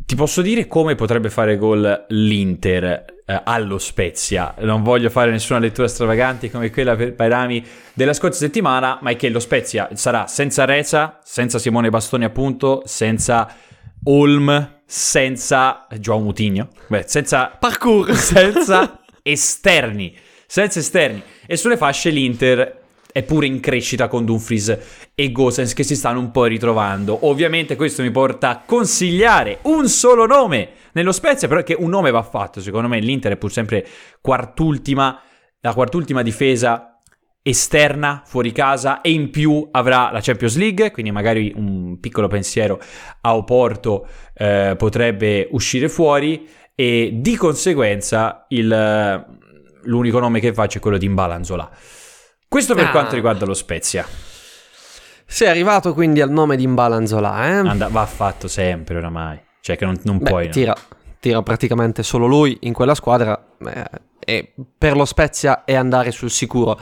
Ti 0.08 0.16
posso 0.16 0.42
dire 0.42 0.68
come 0.68 0.96
potrebbe 0.96 1.30
fare 1.30 1.58
gol 1.58 2.06
l'Inter 2.08 2.84
eh, 3.26 3.42
allo 3.44 3.78
Spezia. 3.78 4.56
Non 4.60 4.82
voglio 4.82 5.10
fare 5.10 5.32
nessuna 5.32 5.60
lettura 5.60 5.90
stravagante 5.90 6.50
come 6.50 6.72
quella 6.72 6.96
per 6.96 7.14
Pairami 7.14 7.62
della 7.94 8.14
scorsa 8.14 8.40
settimana, 8.40 9.00
ma 9.02 9.10
è 9.10 9.18
che 9.18 9.28
lo 9.28 9.42
Spezia 9.42 9.90
sarà 9.96 10.26
senza 10.28 10.64
Reza, 10.64 11.20
senza 11.26 11.60
Simone 11.60 11.90
Bastoni 11.90 12.24
appunto, 12.24 12.84
senza 12.86 13.54
Olm, 14.06 14.80
senza 14.86 15.86
Joao 16.00 16.20
Mutigno, 16.22 16.70
beh, 16.88 17.04
senza 17.06 17.48
Parkour. 17.60 18.16
senza 18.16 19.02
esterni, 19.22 20.16
senza 20.46 20.80
esterni. 20.80 21.22
E 21.46 21.58
sulle 21.58 21.76
fasce 21.76 22.12
l'Inter 22.12 22.86
è 23.18 23.24
pure 23.24 23.48
in 23.48 23.60
crescita 23.60 24.08
con 24.08 24.26
Dumfries 24.26 24.78
e 25.16 25.32
Gosens 25.32 25.74
che 25.74 25.82
si 25.82 25.96
stanno 25.96 26.20
un 26.20 26.30
po' 26.30 26.44
ritrovando. 26.44 27.26
Ovviamente 27.26 27.76
questo 27.76 28.04
mi 28.04 28.12
porta 28.12 28.50
a 28.50 28.62
consigliare 28.64 29.58
un 29.64 29.90
solo 29.90 30.28
nome 30.28 30.70
nello 30.92 31.12
Spezia, 31.12 31.48
però 31.48 31.64
che 31.64 31.76
un 31.76 31.90
nome 31.90 32.12
va 32.12 32.22
fatto. 32.22 32.62
Secondo 32.62 32.88
me 32.88 33.00
l'Inter 33.00 33.32
è 33.32 33.38
pur 33.38 33.52
sempre 33.52 33.84
quartultima, 34.22 35.20
la 35.62 35.74
quartultima 35.74 36.22
difesa 36.22 37.02
esterna 37.42 38.22
fuori 38.24 38.52
casa 38.52 39.02
e 39.02 39.10
in 39.10 39.32
più 39.32 39.68
avrà 39.72 40.12
la 40.12 40.20
Champions 40.22 40.56
League, 40.56 40.92
quindi 40.92 41.12
magari 41.12 41.52
un 41.56 42.00
piccolo 42.00 42.28
pensiero 42.28 42.80
a 43.22 43.36
Oporto 43.36 44.08
eh, 44.36 44.76
potrebbe 44.78 45.48
uscire 45.54 45.90
fuori 45.90 46.48
e 46.76 47.10
di 47.16 47.36
conseguenza 47.36 48.46
il- 48.50 49.26
l'unico 49.86 50.20
nome 50.20 50.40
che 50.40 50.54
faccio 50.54 50.78
è 50.78 50.82
quello 50.82 51.00
di 51.00 51.10
Mbalanzola. 51.10 51.72
Questo 52.48 52.76
per 52.76 52.86
Ah. 52.86 52.92
quanto 52.92 53.16
riguarda 53.16 53.46
lo 53.46 53.54
Spezia. 53.54 54.06
Sei 55.26 55.48
arrivato 55.50 55.94
quindi 55.94 56.22
al 56.22 56.32
nome 56.32 56.56
di 56.56 56.66
Mbalanzola, 56.66 57.48
eh? 57.48 57.52
And- 57.68 57.90
va 57.90 58.06
fatto 58.06 58.48
sempre 58.48 58.98
oramai. 58.98 59.40
Cioè 59.60 59.76
che 59.76 59.86
non, 59.86 60.00
non 60.04 60.18
Beh, 60.20 60.30
puoi... 60.30 60.46
no. 60.46 60.52
tira, 60.52 60.76
tira 61.20 61.42
praticamente 61.44 62.04
solo 62.04 62.26
lui 62.26 62.58
in 62.62 62.72
quella 62.74 62.96
squadra 62.96 63.48
eh, 63.66 63.86
e 64.20 64.54
per 64.78 64.96
lo 64.96 65.04
Spezia 65.04 65.66
è 65.66 65.76
andare 65.76 66.12
sul 66.12 66.30
sicuro. 66.30 66.80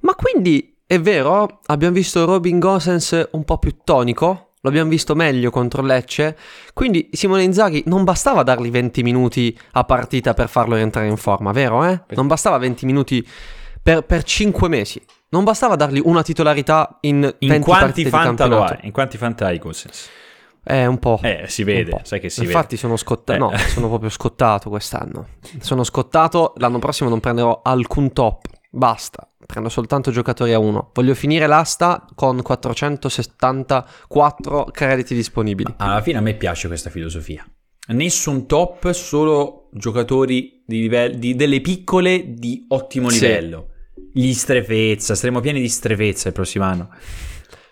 Ma 0.00 0.14
quindi 0.14 0.76
è 0.86 1.00
vero, 1.00 1.60
abbiamo 1.66 1.94
visto 1.94 2.24
Robin 2.26 2.58
Gosens 2.58 3.28
un 3.32 3.44
po' 3.44 3.56
più 3.58 3.76
tonico, 3.82 4.50
lo 4.60 4.68
abbiamo 4.68 4.90
visto 4.90 5.14
meglio 5.14 5.48
contro 5.50 5.80
Lecce, 5.82 6.36
quindi 6.74 7.08
Simone 7.12 7.44
Inzaghi 7.44 7.82
non 7.86 8.04
bastava 8.04 8.42
dargli 8.42 8.70
20 8.70 9.02
minuti 9.02 9.58
a 9.72 9.84
partita 9.84 10.34
per 10.34 10.48
farlo 10.50 10.74
rientrare 10.74 11.08
in 11.08 11.16
forma, 11.16 11.52
vero? 11.52 11.84
Eh? 11.86 12.00
Non 12.08 12.26
bastava 12.26 12.58
20 12.58 12.84
minuti 12.84 13.26
per, 13.86 14.02
per 14.02 14.24
5 14.24 14.68
mesi. 14.68 15.00
Non 15.28 15.44
bastava 15.44 15.76
dargli 15.76 16.00
una 16.02 16.24
titolarità 16.24 16.98
in 17.02 17.20
20 17.20 17.36
In 17.46 17.60
quanti 17.60 18.04
fanta 18.06 18.46
lo 18.46 18.64
hai? 18.64 18.78
In 18.82 18.90
quanti 18.90 19.16
fanta 19.16 19.46
hai 19.46 19.58
Gosens? 19.58 20.08
Eh, 20.64 20.86
un 20.86 20.98
po'. 20.98 21.20
Eh, 21.22 21.44
si 21.46 21.62
vede, 21.62 22.00
sai 22.02 22.18
che 22.18 22.28
si 22.28 22.42
Infatti 22.42 22.76
sono 22.76 22.96
scottato. 22.96 23.36
Eh. 23.36 23.38
No, 23.38 23.52
sono 23.68 23.86
proprio 23.86 24.10
scottato 24.10 24.70
quest'anno. 24.70 25.28
Sono 25.60 25.84
scottato. 25.84 26.54
L'anno 26.56 26.80
prossimo 26.80 27.08
non 27.08 27.20
prenderò 27.20 27.60
alcun 27.62 28.12
top. 28.12 28.46
Basta. 28.72 29.30
Prendo 29.46 29.68
soltanto 29.68 30.10
giocatori 30.10 30.52
a 30.52 30.58
uno. 30.58 30.90
Voglio 30.92 31.14
finire 31.14 31.46
l'asta 31.46 32.04
con 32.16 32.42
474 32.42 34.64
crediti 34.72 35.14
disponibili. 35.14 35.70
vede. 35.70 35.84
Alla 35.88 36.02
fine 36.02 36.18
a 36.18 36.22
me 36.22 36.34
piace 36.34 36.66
questa 36.66 36.90
filosofia. 36.90 37.46
Nessun 37.88 38.48
top, 38.48 38.90
solo 38.90 39.68
giocatori 39.70 40.64
di 40.66 40.80
livello, 40.80 41.16
di- 41.16 41.36
delle 41.36 41.60
piccole 41.60 42.34
di 42.34 42.64
ottimo 42.68 43.10
Sì. 43.10 43.18
Gli 44.18 44.32
strefezza, 44.32 45.14
saremo 45.14 45.40
pieni 45.40 45.60
di 45.60 45.68
strefezza 45.68 46.28
il 46.28 46.32
prossimo 46.32 46.64
anno. 46.64 46.88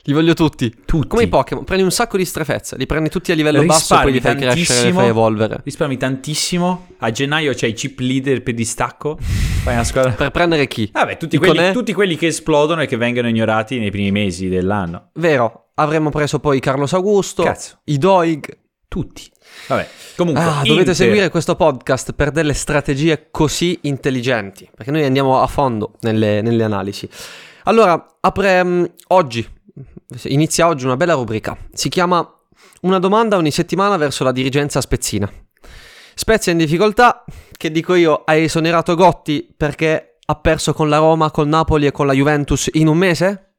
Li 0.02 0.12
voglio 0.12 0.34
tutti. 0.34 0.70
Tutti. 0.84 1.08
Come 1.08 1.22
i 1.22 1.28
Pokémon. 1.28 1.64
Prendi 1.64 1.82
un 1.82 1.90
sacco 1.90 2.18
di 2.18 2.26
strefezza. 2.26 2.76
Li 2.76 2.84
prendi 2.84 3.08
tutti 3.08 3.32
a 3.32 3.34
livello 3.34 3.64
basso 3.64 3.98
e 3.98 4.02
poi 4.02 4.12
li 4.12 4.20
fai 4.20 4.36
crescere 4.36 4.50
e 4.50 4.64
tantissimo, 4.64 4.98
fai 4.98 5.08
evolvere. 5.08 5.60
Risparmi 5.64 5.96
tantissimo. 5.96 6.88
A 6.98 7.10
gennaio 7.10 7.54
c'hai 7.54 7.70
i 7.70 7.72
chip 7.72 7.98
leader 8.00 8.42
per 8.42 8.52
distacco. 8.52 9.16
Fai 9.18 9.72
una 9.72 9.84
squadra. 9.84 10.10
Per 10.10 10.30
prendere 10.30 10.66
chi? 10.66 10.90
Vabbè, 10.92 11.16
tutti 11.16 11.38
quelli, 11.38 11.72
tutti 11.72 11.94
quelli 11.94 12.16
che 12.16 12.26
esplodono 12.26 12.82
e 12.82 12.86
che 12.86 12.98
vengono 12.98 13.28
ignorati 13.28 13.78
nei 13.78 13.90
primi 13.90 14.10
mesi 14.10 14.48
dell'anno. 14.48 15.12
Vero. 15.14 15.70
Avremmo 15.76 16.10
preso 16.10 16.40
poi 16.40 16.60
Carlos 16.60 16.92
Augusto. 16.92 17.42
Cazzo. 17.42 17.80
I 17.84 17.96
Doig. 17.96 18.58
tutti. 18.86 19.32
Vabbè, 19.68 19.88
comunque... 20.16 20.42
Ah, 20.42 20.62
dovete 20.64 20.94
seguire 20.94 21.30
questo 21.30 21.54
podcast 21.56 22.12
per 22.12 22.30
delle 22.30 22.54
strategie 22.54 23.28
così 23.30 23.78
intelligenti, 23.82 24.68
perché 24.74 24.90
noi 24.90 25.04
andiamo 25.04 25.40
a 25.40 25.46
fondo 25.46 25.92
nelle, 26.00 26.42
nelle 26.42 26.64
analisi. 26.64 27.08
Allora, 27.64 28.16
apre 28.20 28.64
mm, 28.64 28.84
oggi, 29.08 29.46
inizia 30.24 30.66
oggi 30.66 30.84
una 30.84 30.96
bella 30.96 31.14
rubrica, 31.14 31.56
si 31.72 31.88
chiama 31.88 32.28
Una 32.82 32.98
domanda 32.98 33.36
ogni 33.36 33.50
settimana 33.50 33.96
verso 33.96 34.24
la 34.24 34.32
dirigenza 34.32 34.80
spezzina. 34.80 35.30
Spezia 36.14 36.52
in 36.52 36.58
difficoltà, 36.58 37.24
che 37.56 37.70
dico 37.70 37.94
io, 37.94 38.22
ha 38.24 38.34
esonerato 38.34 38.94
Gotti 38.94 39.52
perché 39.56 40.18
ha 40.26 40.34
perso 40.36 40.72
con 40.72 40.88
la 40.88 40.98
Roma, 40.98 41.30
col 41.30 41.48
Napoli 41.48 41.86
e 41.86 41.92
con 41.92 42.06
la 42.06 42.12
Juventus 42.12 42.68
in 42.74 42.86
un 42.86 42.96
mese? 42.96 43.53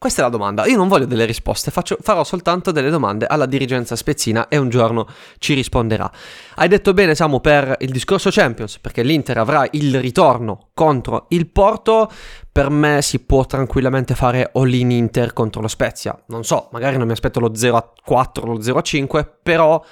Questa 0.00 0.20
è 0.20 0.24
la 0.24 0.30
domanda. 0.30 0.64
Io 0.66 0.76
non 0.76 0.86
voglio 0.86 1.06
delle 1.06 1.24
risposte, 1.24 1.72
faccio- 1.72 1.98
farò 2.00 2.22
soltanto 2.22 2.70
delle 2.70 2.88
domande 2.88 3.26
alla 3.26 3.46
dirigenza 3.46 3.96
spezzina 3.96 4.46
e 4.46 4.56
un 4.56 4.68
giorno 4.68 5.08
ci 5.38 5.54
risponderà. 5.54 6.08
Hai 6.54 6.68
detto 6.68 6.94
bene, 6.94 7.16
Samu, 7.16 7.40
per 7.40 7.74
il 7.80 7.90
discorso 7.90 8.30
Champions, 8.30 8.78
perché 8.78 9.02
l'Inter 9.02 9.38
avrà 9.38 9.66
il 9.72 10.00
ritorno 10.00 10.68
contro 10.72 11.26
il 11.30 11.48
Porto. 11.48 12.08
Per 12.52 12.70
me 12.70 13.02
si 13.02 13.18
può 13.24 13.44
tranquillamente 13.44 14.14
fare 14.14 14.52
all-in 14.54 14.92
Inter 14.92 15.32
contro 15.32 15.60
lo 15.60 15.66
Spezia. 15.66 16.16
Non 16.26 16.44
so, 16.44 16.68
magari 16.70 16.96
non 16.96 17.08
mi 17.08 17.12
aspetto 17.12 17.40
lo 17.40 17.50
0-4 17.50 18.42
o 18.42 18.46
lo 18.46 18.60
0-5, 18.60 19.28
però 19.42 19.82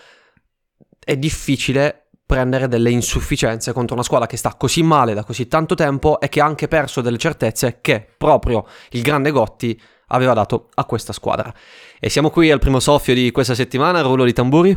è 1.00 1.16
difficile 1.16 2.10
prendere 2.25 2.68
delle 2.68 2.90
insufficienze 2.90 3.72
contro 3.72 3.94
una 3.94 4.04
squadra 4.04 4.28
che 4.28 4.36
sta 4.36 4.54
così 4.54 4.84
male 4.84 5.14
da 5.14 5.25
così 5.25 5.48
tanto 5.48 5.75
tempo 5.75 6.20
e 6.20 6.28
che 6.28 6.40
ha 6.40 6.44
anche 6.44 6.68
perso 6.68 7.00
delle 7.00 7.18
certezze 7.18 7.78
che 7.80 8.06
proprio 8.16 8.66
il 8.90 9.02
grande 9.02 9.32
Gotti 9.32 9.80
aveva 10.08 10.32
dato 10.32 10.68
a 10.75 10.84
questa 10.84 11.12
squadra. 11.12 11.52
E 11.98 12.08
siamo 12.08 12.30
qui 12.30 12.50
al 12.50 12.58
primo 12.58 12.80
soffio 12.80 13.14
di 13.14 13.30
questa 13.30 13.54
settimana, 13.54 14.00
rullo 14.02 14.25
di 14.25 14.32
tamburi. 14.32 14.76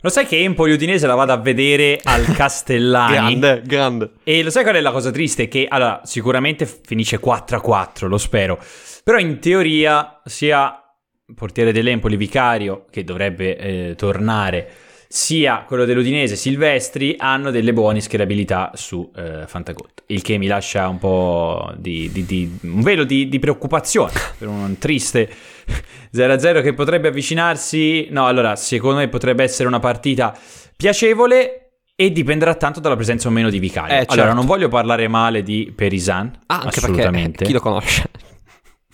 Lo 0.00 0.10
sai 0.10 0.26
che 0.26 0.42
Empoli 0.42 0.72
Udinese 0.72 1.08
la 1.08 1.16
vado 1.16 1.32
a 1.32 1.36
vedere 1.38 1.98
al 2.02 2.24
Castellani? 2.32 3.38
Grande, 3.38 3.62
grande. 3.66 4.10
E 4.22 4.42
lo 4.42 4.50
sai 4.50 4.62
qual 4.62 4.76
è 4.76 4.80
la 4.80 4.92
cosa 4.92 5.10
triste? 5.10 5.48
Che 5.48 5.66
allora, 5.68 6.00
sicuramente 6.04 6.66
finisce 6.66 7.20
4-4, 7.20 8.06
lo 8.06 8.16
spero. 8.16 8.58
Però 9.02 9.18
in 9.18 9.40
teoria 9.40 10.20
sia 10.24 10.82
il 11.26 11.34
portiere 11.34 11.72
dell'Empoli 11.72 12.16
Vicario, 12.16 12.84
che 12.90 13.02
dovrebbe 13.02 13.56
eh, 13.56 13.94
tornare, 13.96 14.70
sia 15.10 15.64
quello 15.66 15.86
dell'Udinese 15.86 16.36
Silvestri, 16.36 17.16
hanno 17.18 17.50
delle 17.50 17.72
buone 17.72 18.00
schierabilità 18.00 18.72
su 18.74 19.10
eh, 19.16 19.44
Fantacot. 19.46 20.02
Il 20.06 20.20
che 20.22 20.36
mi 20.36 20.46
lascia 20.46 20.86
un 20.88 20.98
po' 20.98 21.72
di, 21.76 22.10
di- 22.12 22.24
di- 22.26 22.58
un 22.62 22.82
velo 22.82 23.04
di, 23.04 23.28
di 23.28 23.38
preoccupazione 23.38 24.12
per 24.36 24.48
un 24.48 24.76
triste 24.78 25.28
0-0 26.14 26.62
che 26.62 26.74
potrebbe 26.74 27.08
avvicinarsi. 27.08 28.08
No, 28.10 28.26
allora, 28.26 28.54
secondo 28.56 28.98
me 28.98 29.08
potrebbe 29.08 29.42
essere 29.42 29.66
una 29.68 29.78
partita 29.80 30.36
piacevole 30.76 31.70
e 31.96 32.12
dipenderà 32.12 32.54
tanto 32.54 32.78
dalla 32.80 32.94
presenza 32.96 33.28
o 33.28 33.30
meno 33.30 33.48
di 33.50 33.58
Vicario. 33.58 33.92
Eh, 33.94 34.04
Allora, 34.06 34.14
certo. 34.14 34.34
non 34.34 34.46
voglio 34.46 34.68
parlare 34.68 35.08
male 35.08 35.42
di 35.42 35.72
Perisan, 35.74 36.38
Ah, 36.46 36.60
anche 36.60 36.78
assolutamente. 36.78 37.30
perché 37.30 37.44
chi 37.46 37.52
lo 37.52 37.60
conosce? 37.60 38.10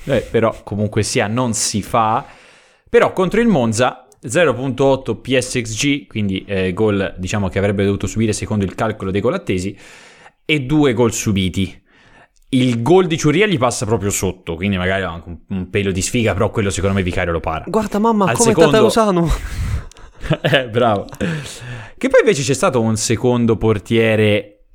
Eh, 0.04 0.21
però 0.30 0.54
comunque 0.62 1.02
sia 1.02 1.26
non 1.26 1.54
si 1.54 1.83
fa. 1.83 2.25
Però 2.88 3.12
contro 3.12 3.40
il 3.40 3.49
Monza 3.49 4.04
0.8 4.26 5.21
PSXG, 5.21 6.07
quindi 6.07 6.45
eh, 6.47 6.73
gol 6.73 7.14
diciamo 7.19 7.49
che 7.49 7.59
avrebbe 7.59 7.85
dovuto 7.85 8.07
subire 8.07 8.33
secondo 8.33 8.64
il 8.64 8.75
calcolo 8.75 9.11
dei 9.11 9.21
gol 9.21 9.35
attesi, 9.35 9.76
e 10.45 10.61
due 10.62 10.93
gol 10.93 11.12
subiti. 11.12 11.83
Il 12.50 12.83
gol 12.83 13.07
di 13.07 13.19
Ciuria 13.19 13.47
gli 13.47 13.59
passa 13.59 13.85
proprio 13.85 14.11
sotto, 14.11 14.54
quindi 14.54 14.76
magari 14.76 15.02
ha 15.02 15.11
anche 15.11 15.28
un, 15.28 15.38
un 15.49 15.71
pelo 15.71 15.90
di 15.90 16.00
sfiga, 16.00 16.33
però 16.35 16.50
quello 16.50 16.71
secondo 16.71 16.95
me 16.97 17.02
Vicario 17.02 17.33
lo 17.33 17.40
para. 17.40 17.64
Guarda 17.66 17.99
mamma, 17.99 18.26
Al 18.26 18.37
come 18.37 18.50
secondo- 18.50 18.71
Tatausano. 18.71 19.28
eh, 20.43 20.69
bravo. 20.69 21.07
Che 21.99 22.09
poi 22.09 22.21
invece 22.21 22.43
c'è 22.43 22.54
stato 22.54 22.81
un 22.81 22.97
secondo 22.97 23.57
portiere 23.57 24.66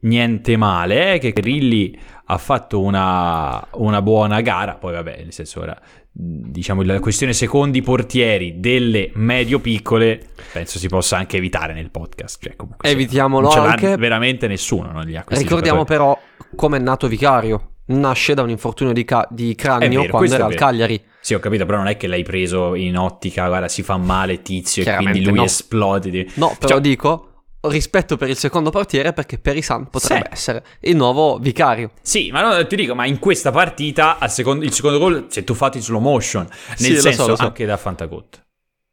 niente 0.00 0.56
male, 0.56 1.14
eh, 1.14 1.18
che 1.18 1.32
Grilli 1.32 1.98
ha 2.28 2.38
fatto 2.38 2.80
una, 2.80 3.64
una 3.74 4.02
buona 4.02 4.40
gara, 4.40 4.74
poi 4.74 4.92
vabbè, 4.94 5.22
nel 5.22 5.32
senso 5.32 5.60
ora 5.60 5.78
diciamo 6.18 6.80
la 6.82 6.98
questione 6.98 7.34
secondi 7.34 7.82
portieri 7.82 8.54
delle 8.58 9.10
medio 9.16 9.60
piccole 9.60 10.30
penso 10.50 10.78
si 10.78 10.88
possa 10.88 11.18
anche 11.18 11.36
evitare 11.36 11.74
nel 11.74 11.90
podcast 11.90 12.42
cioè, 12.42 12.56
comunque, 12.56 12.88
Evitiamolo 12.88 13.54
non 13.54 13.66
anche. 13.66 13.96
veramente 13.98 14.46
nessuno 14.46 14.90
non 14.92 15.04
li 15.04 15.14
ha 15.14 15.22
Ricordiamo 15.28 15.80
giocatori. 15.80 15.84
però 15.84 16.18
come 16.54 16.78
è 16.78 16.80
nato 16.80 17.06
Vicario. 17.06 17.72
Nasce 17.88 18.34
da 18.34 18.42
un 18.42 18.50
infortunio 18.50 18.92
di, 18.92 19.04
ca- 19.04 19.28
di 19.30 19.54
cranio 19.54 20.00
vero, 20.00 20.10
quando 20.16 20.34
era 20.34 20.46
al. 20.46 20.54
Cagliari. 20.54 21.00
Sì, 21.20 21.34
ho 21.34 21.38
capito, 21.38 21.66
però 21.66 21.78
non 21.78 21.86
è 21.86 21.96
che 21.96 22.08
l'hai 22.08 22.24
preso 22.24 22.74
in 22.74 22.98
ottica, 22.98 23.46
guarda, 23.46 23.68
si 23.68 23.84
fa 23.84 23.96
male 23.96 24.42
tizio 24.42 24.82
e 24.82 24.96
quindi 24.96 25.22
lui 25.22 25.36
no. 25.36 25.44
esplode. 25.44 26.26
No, 26.34 26.56
però 26.58 26.72
Cioè, 26.72 26.80
dico 26.80 27.35
rispetto 27.62 28.16
per 28.16 28.28
il 28.28 28.36
secondo 28.36 28.70
portiere 28.70 29.12
perché 29.12 29.38
Perisan 29.38 29.90
potrebbe 29.90 30.26
Sì. 30.28 30.32
essere 30.32 30.64
il 30.80 30.94
nuovo 30.96 31.38
vicario. 31.38 31.90
Sì, 32.00 32.30
ma 32.30 32.40
no, 32.56 32.66
ti 32.66 32.76
dico, 32.76 32.94
ma 32.94 33.06
in 33.06 33.18
questa 33.18 33.50
partita 33.50 34.18
secondo- 34.28 34.64
il 34.64 34.72
secondo 34.72 34.98
gol 34.98 35.26
si 35.28 35.40
è 35.40 35.44
tuffato 35.44 35.76
in 35.76 35.82
slow 35.82 36.00
motion, 36.00 36.46
nel 36.68 36.76
Sì, 36.78 36.94
so, 36.94 37.00
senso 37.00 37.26
lo 37.26 37.36
so. 37.36 37.42
anche 37.42 37.64
da 37.66 37.76
Fantagot. 37.76 38.44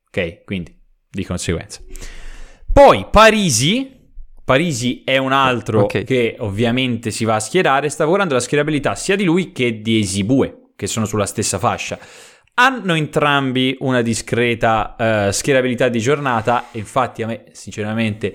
Ok, 0.07 0.43
quindi 0.43 0.75
di 1.09 1.23
conseguenza. 1.25 1.81
Poi 2.71 3.05
Parisi, 3.11 4.01
Parisi 4.43 5.03
è 5.05 5.17
un 5.17 5.31
altro 5.31 5.83
Ok. 5.83 6.03
che 6.03 6.35
ovviamente 6.39 7.11
si 7.11 7.23
va 7.25 7.35
a 7.35 7.39
schierare, 7.39 7.89
sta 7.89 8.05
guardando 8.05 8.33
la 8.33 8.39
schierabilità 8.39 8.95
sia 8.95 9.15
di 9.15 9.23
lui 9.23 9.51
che 9.51 9.81
di 9.81 9.99
Esibue, 9.99 10.71
che 10.75 10.87
sono 10.87 11.05
sulla 11.05 11.25
stessa 11.27 11.59
fascia. 11.59 11.97
Hanno 12.55 12.93
entrambi 12.93 13.75
una 13.79 14.01
discreta 14.03 14.95
eh, 15.27 15.31
schierabilità 15.31 15.89
di 15.89 15.99
giornata, 15.99 16.65
infatti 16.73 17.23
a 17.23 17.27
me 17.27 17.45
sinceramente 17.51 18.33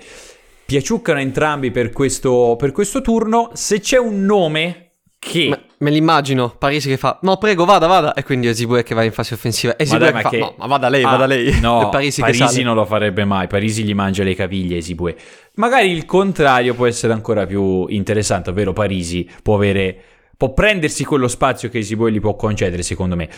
piaciuccano 0.66 1.20
entrambi 1.20 1.70
per 1.70 1.90
questo, 1.92 2.56
per 2.58 2.72
questo 2.72 3.00
turno. 3.00 3.50
Se 3.54 3.78
c'è 3.80 3.96
un 3.96 4.24
nome 4.24 4.90
che... 5.20 5.48
Me, 5.50 5.62
me 5.78 5.90
l'immagino, 5.90 6.52
Parisi 6.58 6.88
che 6.88 6.96
fa 6.96 7.18
no 7.22 7.36
prego 7.38 7.64
vada 7.64 7.86
vada 7.86 8.12
e 8.14 8.24
quindi 8.24 8.48
Esibue 8.48 8.82
che 8.82 8.94
va 8.94 9.04
in 9.04 9.12
fase 9.12 9.34
offensiva. 9.34 9.78
Esibue 9.78 10.00
dai, 10.00 10.08
che 10.08 10.14
ma 10.14 10.20
fa 10.22 10.28
che- 10.30 10.38
no 10.38 10.54
ma 10.58 10.66
vada 10.66 10.88
lei, 10.88 11.04
Ah, 11.04 11.10
vada 11.10 11.26
lei. 11.26 11.60
No, 11.60 11.88
Parisi, 11.90 12.20
Parisi, 12.20 12.62
non 12.62 12.74
lo 12.74 12.84
farebbe 12.86 13.24
mai. 13.24 13.46
Parisi 13.46 13.84
gli 13.84 13.94
mangia 13.94 14.24
le 14.24 14.34
caviglie 14.34 14.78
Esibue. 14.78 15.16
Magari 15.54 15.92
il 15.92 16.04
contrario 16.06 16.74
può 16.74 16.86
essere 16.86 17.12
ancora 17.12 17.46
più 17.46 17.86
interessante, 17.86 18.50
ovvero 18.50 18.72
Parisi 18.72 19.28
può 19.42 19.54
avere 19.54 19.96
può 20.36 20.52
prendersi 20.52 21.04
quello 21.04 21.26
spazio 21.28 21.68
che 21.68 21.78
Esibue 21.78 22.12
gli 22.12 22.20
può 22.20 22.34
concedere, 22.36 22.82
secondo 22.82 23.16
me. 23.16 23.28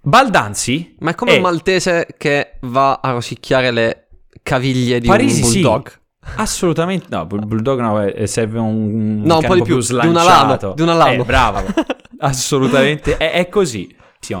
Baldanzi 0.00 0.96
Ma 1.00 1.10
è 1.10 1.14
come 1.14 1.32
è- 1.32 1.36
un 1.36 1.42
maltese 1.42 2.06
che 2.16 2.54
va 2.62 3.00
a 3.02 3.10
rosicchiare 3.12 3.70
le 3.70 4.08
caviglie 4.42 5.00
di 5.00 5.06
Parisi 5.06 5.42
un 5.42 5.48
sì. 5.48 5.52
bulldog. 5.60 6.00
Assolutamente 6.36 7.06
no, 7.10 7.26
Bull- 7.26 7.46
Bulldog 7.46 7.80
no, 7.80 8.02
eh, 8.04 8.26
serve 8.26 8.58
un, 8.58 9.22
No, 9.22 9.38
un 9.38 9.44
po' 9.44 9.54
di 9.54 9.62
più, 9.62 9.78
di 9.78 9.86
alano, 9.90 10.10
slanciato. 10.12 10.72
di 10.74 10.82
un 10.82 10.88
alano. 10.88 11.22
Eh, 11.22 11.24
brava, 11.24 11.64
assolutamente, 12.18 13.16
è, 13.16 13.32
è 13.32 13.48
così. 13.48 13.94
Sì. 14.20 14.36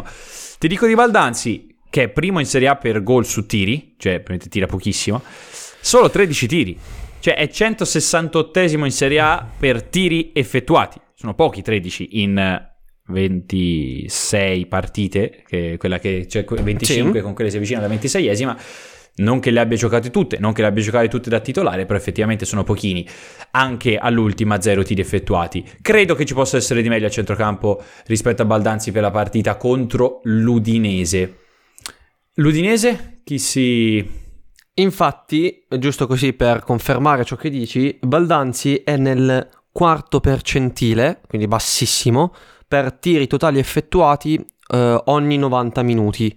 Ti 0.58 0.68
dico 0.68 0.86
di 0.86 0.94
Baldanzi 0.94 1.76
che 1.90 2.04
è 2.04 2.08
primo 2.08 2.38
in 2.38 2.46
Serie 2.46 2.68
A 2.68 2.76
per 2.76 3.02
gol 3.02 3.26
su 3.26 3.46
tiri, 3.46 3.94
cioè 3.98 4.12
praticamente 4.14 4.48
tira 4.48 4.66
pochissimo, 4.66 5.20
solo 5.80 6.08
13 6.08 6.46
tiri, 6.46 6.78
cioè 7.18 7.34
è 7.34 7.48
168esimo 7.52 8.84
in 8.84 8.92
Serie 8.92 9.20
A 9.20 9.46
per 9.58 9.82
tiri 9.82 10.30
effettuati, 10.32 10.98
sono 11.14 11.34
pochi 11.34 11.62
13 11.62 12.20
in 12.22 12.70
26 13.12 14.66
partite, 14.66 15.42
che 15.46 15.76
quella 15.78 15.98
che 15.98 16.26
cioè 16.26 16.44
25 16.44 17.18
Sì. 17.18 17.20
con 17.20 17.34
quelle 17.34 17.50
si 17.50 17.56
avvicina 17.56 17.78
alla 17.78 17.94
26esima. 17.94 18.56
Non 19.14 19.40
che 19.40 19.50
le 19.50 19.60
abbia 19.60 19.76
giocate 19.76 20.10
tutte, 20.10 20.38
non 20.38 20.54
che 20.54 20.62
le 20.62 20.68
abbia 20.68 20.82
giocate 20.82 21.06
tutte 21.06 21.28
da 21.28 21.38
titolare, 21.38 21.84
però 21.84 21.98
effettivamente 21.98 22.46
sono 22.46 22.64
pochini. 22.64 23.06
Anche 23.50 23.98
all'ultima 23.98 24.58
zero 24.58 24.82
tiri 24.82 25.02
effettuati. 25.02 25.62
Credo 25.82 26.14
che 26.14 26.24
ci 26.24 26.32
possa 26.32 26.56
essere 26.56 26.80
di 26.80 26.88
meglio 26.88 27.08
a 27.08 27.10
centrocampo 27.10 27.82
rispetto 28.06 28.40
a 28.40 28.46
Baldanzi 28.46 28.90
per 28.90 29.02
la 29.02 29.10
partita 29.10 29.56
contro 29.56 30.20
l'Udinese. 30.24 31.36
L'Udinese? 32.36 33.20
Chi 33.22 33.38
si... 33.38 34.20
Infatti, 34.74 35.66
giusto 35.78 36.06
così 36.06 36.32
per 36.32 36.62
confermare 36.62 37.24
ciò 37.26 37.36
che 37.36 37.50
dici, 37.50 37.98
Baldanzi 38.00 38.76
è 38.82 38.96
nel 38.96 39.46
quarto 39.70 40.20
percentile, 40.20 41.20
quindi 41.28 41.46
bassissimo, 41.46 42.34
per 42.72 42.90
tiri 42.94 43.26
totali 43.26 43.58
effettuati 43.58 44.42
eh, 44.72 45.02
ogni 45.04 45.36
90 45.36 45.82
minuti. 45.82 46.34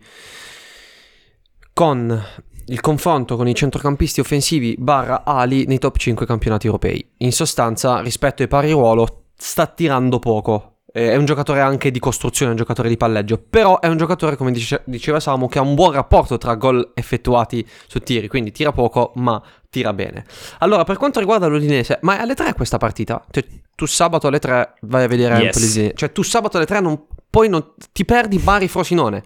Con 1.71 2.25
il 2.65 2.81
confronto 2.81 3.37
con 3.37 3.47
i 3.47 3.55
centrocampisti 3.55 4.19
offensivi 4.19 4.75
barra 4.77 5.23
ali 5.23 5.65
nei 5.65 5.77
top 5.77 5.95
5 5.95 6.25
campionati 6.25 6.65
europei. 6.65 7.11
In 7.19 7.31
sostanza, 7.31 8.01
rispetto 8.01 8.41
ai 8.41 8.49
pari 8.49 8.71
ruolo, 8.71 9.27
sta 9.37 9.65
tirando 9.65 10.19
poco. 10.19 10.74
Eh, 10.97 11.11
È 11.11 11.15
un 11.17 11.25
giocatore 11.25 11.59
anche 11.59 11.91
di 11.91 11.99
costruzione, 11.99 12.51
un 12.51 12.57
giocatore 12.57 12.87
di 12.87 12.95
palleggio, 12.95 13.37
però 13.37 13.79
è 13.81 13.87
un 13.87 13.97
giocatore, 13.97 14.37
come 14.37 14.51
dice- 14.53 14.81
diceva 14.85 15.19
Samu, 15.19 15.49
che 15.49 15.59
ha 15.59 15.61
un 15.61 15.75
buon 15.75 15.91
rapporto 15.91 16.37
tra 16.37 16.55
gol 16.55 16.91
effettuati 16.93 17.67
su 17.87 17.99
tiri, 17.99 18.29
quindi 18.29 18.51
tira 18.53 18.71
poco, 18.71 19.11
ma 19.15 19.41
tira 19.69 19.91
bene. 19.91 20.23
Allora, 20.59 20.85
per 20.85 20.95
quanto 20.95 21.19
riguarda 21.19 21.47
l'Udinese, 21.47 21.99
ma 22.03 22.17
è 22.17 22.21
alle 22.21 22.33
3 22.33 22.53
questa 22.53 22.77
partita? 22.77 23.21
Cioè, 23.29 23.45
tu 23.75 23.85
sabato 23.85 24.27
alle 24.27 24.39
3 24.39 24.75
vai 24.83 25.03
a 25.03 25.07
vedere 25.07 25.35
Yes. 25.35 25.43
Empoli 25.47 25.65
Udinese. 25.65 25.93
Cioè, 25.95 26.11
tu 26.13 26.21
sabato 26.23 26.55
alle 26.57 26.65
3 26.65 26.79
non 26.79 27.05
poi 27.29 27.49
non- 27.49 27.73
ti 27.91 28.05
perdi 28.05 28.37
Bari-Frosinone, 28.37 29.23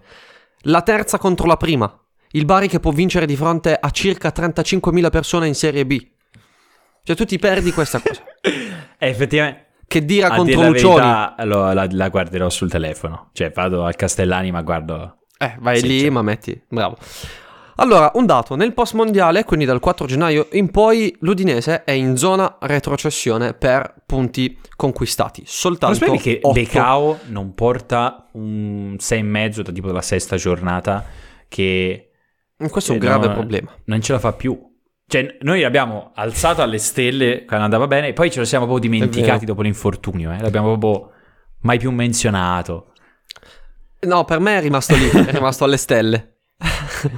la 0.62 0.82
terza 0.82 1.18
contro 1.18 1.46
la 1.46 1.56
prima, 1.56 1.96
il 2.32 2.44
Bari 2.46 2.66
che 2.66 2.80
può 2.80 2.90
vincere 2.90 3.26
di 3.26 3.36
fronte 3.36 3.76
a 3.80 3.90
circa 3.90 4.32
35.000 4.32 5.08
persone 5.08 5.46
in 5.46 5.54
Serie 5.54 5.86
B. 5.86 6.04
Cioè 7.04 7.14
tu 7.14 7.24
ti 7.24 7.38
perdi 7.38 7.70
questa 7.72 8.00
cosa. 8.00 8.22
Eh, 9.02 9.08
effettivamente. 9.08 9.68
Che 9.90 10.04
dira 10.04 10.28
a 10.28 10.36
contro 10.36 10.44
dire 10.54 10.62
la 10.62 10.68
Lucioni. 10.68 10.94
verità, 10.94 11.34
lo- 11.44 11.72
la, 11.72 11.88
la 11.90 12.08
guarderò 12.08 12.48
sul 12.48 12.70
telefono. 12.70 13.30
Cioè, 13.32 13.50
vado 13.50 13.84
al 13.84 13.96
Castellani, 13.96 14.52
ma 14.52 14.62
guardo. 14.62 15.16
Eh, 15.36 15.56
vai 15.58 15.78
Sì, 15.80 15.88
lì, 15.88 16.00
cioè. 16.02 16.10
ma 16.10 16.22
metti. 16.22 16.62
Bravo. 16.68 16.96
Allora, 17.76 18.10
un 18.14 18.24
dato, 18.26 18.54
nel 18.54 18.72
post 18.72 18.94
mondiale, 18.94 19.42
quindi 19.42 19.64
dal 19.64 19.80
4 19.80 20.06
gennaio 20.06 20.46
in 20.52 20.70
poi, 20.70 21.16
l'Udinese 21.20 21.82
è 21.82 21.90
in 21.90 22.16
zona 22.16 22.58
retrocessione 22.60 23.54
per 23.54 24.02
punti 24.06 24.56
conquistati. 24.76 25.40
Non 25.40 25.48
Soltanto 25.50 25.96
sapevi 25.96 26.18
che 26.18 26.38
otto. 26.42 26.52
Becao 26.52 27.18
non 27.26 27.52
porta 27.54 28.28
un 28.34 28.94
6,5 28.96 29.62
da 29.62 29.72
tipo 29.72 29.86
della 29.88 30.02
sesta 30.02 30.36
giornata 30.36 31.04
che 31.48 32.10
Questo 32.70 32.92
è 32.92 32.96
un 32.96 33.02
eh, 33.02 33.04
grave 33.06 33.26
no, 33.26 33.32
problema. 33.32 33.74
non 33.86 34.00
ce 34.02 34.12
la 34.12 34.18
fa 34.20 34.34
più. 34.34 34.56
Cioè, 35.10 35.38
noi 35.40 35.60
l'abbiamo 35.60 36.12
alzato 36.14 36.62
alle 36.62 36.78
stelle 36.78 37.44
quando 37.44 37.64
andava 37.64 37.88
bene, 37.88 38.06
e 38.06 38.12
poi 38.12 38.30
ce 38.30 38.38
lo 38.38 38.44
siamo 38.44 38.64
proprio 38.64 38.88
dimenticati 38.88 39.44
dopo 39.44 39.60
l'infortunio. 39.60 40.30
Eh? 40.30 40.40
L'abbiamo 40.40 40.78
proprio 40.78 41.10
mai 41.62 41.78
più 41.78 41.90
menzionato. 41.90 42.92
No, 44.02 44.24
per 44.24 44.38
me 44.38 44.58
è 44.58 44.60
rimasto 44.60 44.94
lì, 44.94 45.08
è 45.08 45.32
rimasto 45.32 45.64
alle 45.64 45.78
stelle. 45.78 46.42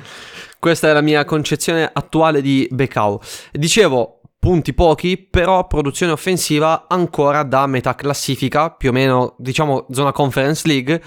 Questa 0.59 0.89
è 0.89 0.93
la 0.95 1.03
mia 1.03 1.27
concezione 1.27 1.87
attuale 1.93 2.41
di 2.41 2.67
Becao. 2.71 3.21
Dicevo, 3.51 4.23
punti 4.39 4.73
pochi, 4.73 5.19
però 5.19 5.67
produzione 5.67 6.13
offensiva 6.13 6.87
ancora 6.89 7.43
da 7.43 7.67
metà 7.67 7.95
classifica, 7.95 8.71
più 8.71 8.89
o 8.89 8.93
meno, 8.93 9.35
diciamo, 9.37 9.87
zona 9.91 10.13
Conference 10.13 10.67
League, 10.67 11.03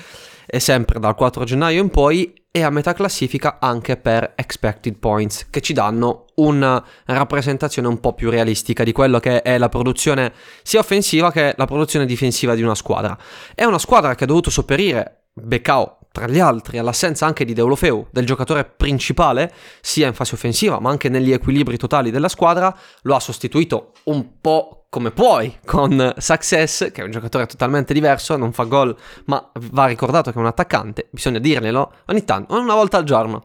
e 0.45 0.59
sempre 0.59 0.99
dal 0.99 1.15
4 1.15 1.43
gennaio 1.43 1.81
in 1.81 1.89
poi, 1.89 2.33
e 2.55 2.61
a 2.61 2.69
metà 2.69 2.93
classifica 2.93 3.57
anche 3.59 3.97
per 3.97 4.31
expected 4.35 4.97
points, 4.97 5.49
che 5.49 5.59
ci 5.59 5.73
danno 5.73 6.27
una 6.35 6.81
rappresentazione 7.05 7.89
un 7.89 7.99
po' 7.99 8.13
più 8.13 8.29
realistica 8.29 8.85
di 8.85 8.93
quello 8.93 9.19
che 9.19 9.41
è 9.41 9.57
la 9.57 9.67
produzione 9.67 10.31
sia 10.63 10.79
offensiva 10.79 11.31
che 11.31 11.53
la 11.57 11.65
produzione 11.65 12.05
difensiva 12.05 12.55
di 12.55 12.61
una 12.61 12.75
squadra. 12.75 13.17
È 13.53 13.65
una 13.65 13.77
squadra 13.77 14.15
che 14.15 14.23
ha 14.23 14.27
dovuto 14.27 14.49
sopperire 14.49 15.23
Becao, 15.33 15.99
tra 16.13 16.27
gli 16.27 16.39
altri, 16.39 16.77
all'assenza 16.77 17.25
anche 17.25 17.43
di 17.43 17.51
Deulofeu, 17.51 18.07
del 18.09 18.25
giocatore 18.25 18.63
principale, 18.63 19.51
sia 19.81 20.07
in 20.07 20.13
fase 20.13 20.35
offensiva 20.35 20.79
ma 20.79 20.89
anche 20.89 21.09
negli 21.09 21.33
equilibri 21.33 21.75
totali 21.75 22.09
della 22.09 22.29
squadra, 22.29 22.73
lo 23.01 23.15
ha 23.15 23.19
sostituito 23.19 23.91
un 24.03 24.39
po' 24.39 24.84
come 24.95 25.11
puoi 25.11 25.53
con 25.65 26.13
Success, 26.15 26.89
che 26.89 27.01
è 27.01 27.03
un 27.03 27.11
giocatore 27.11 27.47
totalmente 27.47 27.93
diverso, 27.93 28.37
non 28.37 28.53
fa 28.53 28.63
gol, 28.63 28.95
ma 29.25 29.45
va 29.71 29.87
ricordato 29.87 30.31
che 30.31 30.37
è 30.37 30.39
un 30.39 30.47
attaccante, 30.47 31.09
bisogna 31.11 31.39
dirglielo 31.39 31.91
ogni 32.05 32.23
tanto, 32.23 32.57
una 32.57 32.75
volta 32.75 32.95
al 32.95 33.03
giorno. 33.03 33.43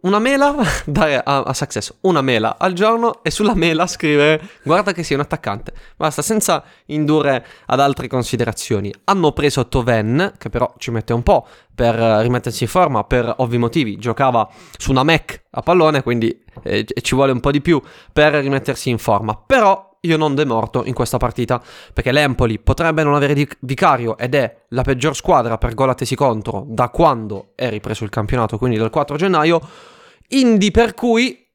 Una 0.00 0.18
mela 0.18 0.54
dare 0.86 1.18
a, 1.22 1.42
a 1.42 1.52
Success, 1.52 1.94
una 2.00 2.22
mela 2.22 2.56
al 2.58 2.72
giorno 2.72 3.22
e 3.22 3.30
sulla 3.30 3.54
mela 3.54 3.86
scrivere 3.86 4.40
guarda 4.62 4.92
che 4.92 5.02
sei 5.02 5.16
un 5.16 5.22
attaccante. 5.22 5.74
Basta, 5.98 6.22
senza 6.22 6.64
indurre 6.86 7.44
ad 7.66 7.78
altre 7.78 8.08
considerazioni. 8.08 8.90
Hanno 9.04 9.32
preso 9.32 9.68
Toven, 9.68 10.32
che 10.38 10.48
però 10.48 10.72
ci 10.78 10.90
mette 10.90 11.12
un 11.12 11.22
po' 11.22 11.46
per 11.74 11.94
rimettersi 11.94 12.62
in 12.62 12.70
forma, 12.70 13.04
per 13.04 13.34
ovvi 13.36 13.58
motivi. 13.58 13.98
Giocava 13.98 14.48
su 14.78 14.92
una 14.92 15.02
Mac 15.02 15.44
a 15.50 15.60
pallone, 15.60 16.02
quindi 16.02 16.42
eh, 16.62 16.86
ci 17.02 17.14
vuole 17.14 17.32
un 17.32 17.40
po' 17.40 17.50
di 17.50 17.60
più 17.60 17.82
per 18.14 18.32
rimettersi 18.32 18.88
in 18.88 18.98
forma. 18.98 19.36
Però 19.36 19.88
io 20.02 20.16
non 20.16 20.34
demorto 20.34 20.84
in 20.84 20.94
questa 20.94 21.18
partita 21.18 21.62
perché 21.92 22.10
l'Empoli 22.12 22.58
potrebbe 22.58 23.02
non 23.02 23.14
avere 23.14 23.46
vicario 23.60 24.16
ed 24.16 24.34
è 24.34 24.64
la 24.68 24.82
peggior 24.82 25.14
squadra 25.14 25.58
per 25.58 25.74
gol 25.74 25.90
attesi 25.90 26.14
contro 26.14 26.64
da 26.66 26.88
quando 26.88 27.52
è 27.54 27.68
ripreso 27.68 28.04
il 28.04 28.10
campionato, 28.10 28.56
quindi 28.56 28.78
dal 28.78 28.90
4 28.90 29.16
gennaio. 29.16 29.60
Indi 30.28 30.70
per 30.70 30.94
cui 30.94 31.46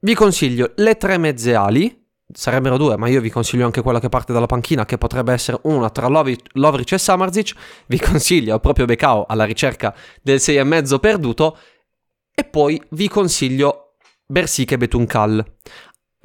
vi 0.00 0.14
consiglio 0.14 0.72
le 0.76 0.96
tre 0.96 1.16
mezze 1.16 1.54
ali, 1.54 2.06
sarebbero 2.32 2.76
due, 2.76 2.96
ma 2.96 3.08
io 3.08 3.20
vi 3.20 3.30
consiglio 3.30 3.66
anche 3.66 3.82
quella 3.82 4.00
che 4.00 4.08
parte 4.08 4.32
dalla 4.32 4.46
panchina, 4.46 4.84
che 4.84 4.98
potrebbe 4.98 5.32
essere 5.32 5.58
una 5.62 5.90
tra 5.90 6.08
Lovric 6.08 6.92
e 6.92 6.98
Samarzic. 6.98 7.54
Vi 7.86 7.98
consiglio 8.00 8.58
proprio 8.58 8.86
Becao 8.86 9.26
alla 9.26 9.44
ricerca 9.44 9.94
del 10.22 10.38
6,5 10.38 10.98
perduto. 10.98 11.56
E 12.34 12.42
poi 12.44 12.82
vi 12.90 13.06
consiglio 13.08 13.94
Bersic 14.26 14.72
e 14.72 14.76
Betunkal. 14.76 15.44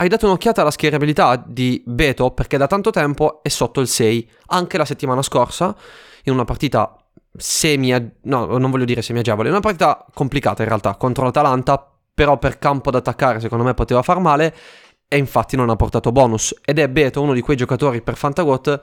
Hai 0.02 0.08
dato 0.08 0.28
un'occhiata 0.28 0.62
alla 0.62 0.72
schierabilità 0.72 1.44
di 1.46 1.84
Beto 1.86 2.32
perché 2.32 2.56
da 2.56 2.68
tanto 2.68 2.90
tempo 2.90 3.44
è 3.44 3.50
sotto 3.50 3.82
il 3.82 3.88
6. 3.90 4.32
Anche 4.46 4.78
la 4.78 4.86
settimana 4.86 5.22
scorsa, 5.22 5.76
in 6.24 6.32
una 6.32 6.46
partita 6.46 6.96
semi... 7.36 7.92
no, 8.22 8.58
non 8.58 8.72
voglio 8.72 8.86
dire 8.86 9.02
semi-agevole, 9.02 9.50
una 9.50 9.60
partita 9.60 10.06
complicata 10.14 10.62
in 10.62 10.70
realtà 10.70 10.96
contro 10.96 11.26
l'Atalanta, 11.26 11.86
però 12.14 12.38
per 12.38 12.60
campo 12.60 12.92
da 12.92 13.00
attaccare 13.00 13.42
secondo 13.42 13.66
me 13.66 13.74
poteva 13.74 14.02
far 14.02 14.20
male 14.20 14.56
e 15.10 15.18
infatti 15.18 15.58
non 15.58 15.70
ha 15.70 15.76
portato 15.76 16.12
bonus. 16.14 16.56
Ed 16.64 16.80
è 16.80 16.88
Beto 16.88 17.22
uno 17.22 17.34
di 17.34 17.42
quei 17.42 17.58
giocatori 17.58 18.02
per 18.02 18.16
Fantagot 18.16 18.80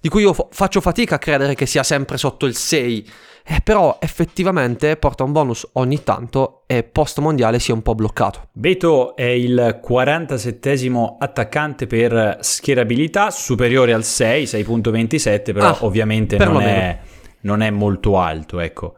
di 0.00 0.08
cui 0.08 0.22
io 0.22 0.32
fo- 0.32 0.48
faccio 0.52 0.80
fatica 0.80 1.16
a 1.16 1.18
credere 1.18 1.54
che 1.54 1.66
sia 1.66 1.82
sempre 1.82 2.16
sotto 2.18 2.46
il 2.46 2.54
6. 2.54 3.10
Eh, 3.42 3.60
però 3.64 3.96
effettivamente 4.00 4.96
porta 4.96 5.24
un 5.24 5.32
bonus 5.32 5.66
ogni 5.72 6.04
tanto 6.04 6.62
e 6.66 6.82
post 6.84 7.18
mondiale 7.18 7.58
si 7.58 7.70
è 7.70 7.74
un 7.74 7.80
po' 7.82 7.94
bloccato. 7.94 8.48
Beto 8.52 9.16
è 9.16 9.24
il 9.24 9.80
47esimo 9.82 11.16
attaccante 11.18 11.86
per 11.86 12.36
schierabilità, 12.40 13.30
superiore 13.30 13.92
al 13.94 14.04
6, 14.04 14.44
6.27, 14.44 15.52
però 15.52 15.66
Ah, 15.68 15.76
ovviamente 15.80 16.36
non 16.36 16.46
perlomeno. 16.46 16.78
è, 16.78 16.98
non 17.40 17.62
è 17.62 17.70
molto 17.70 18.18
alto, 18.18 18.60
ecco. 18.60 18.94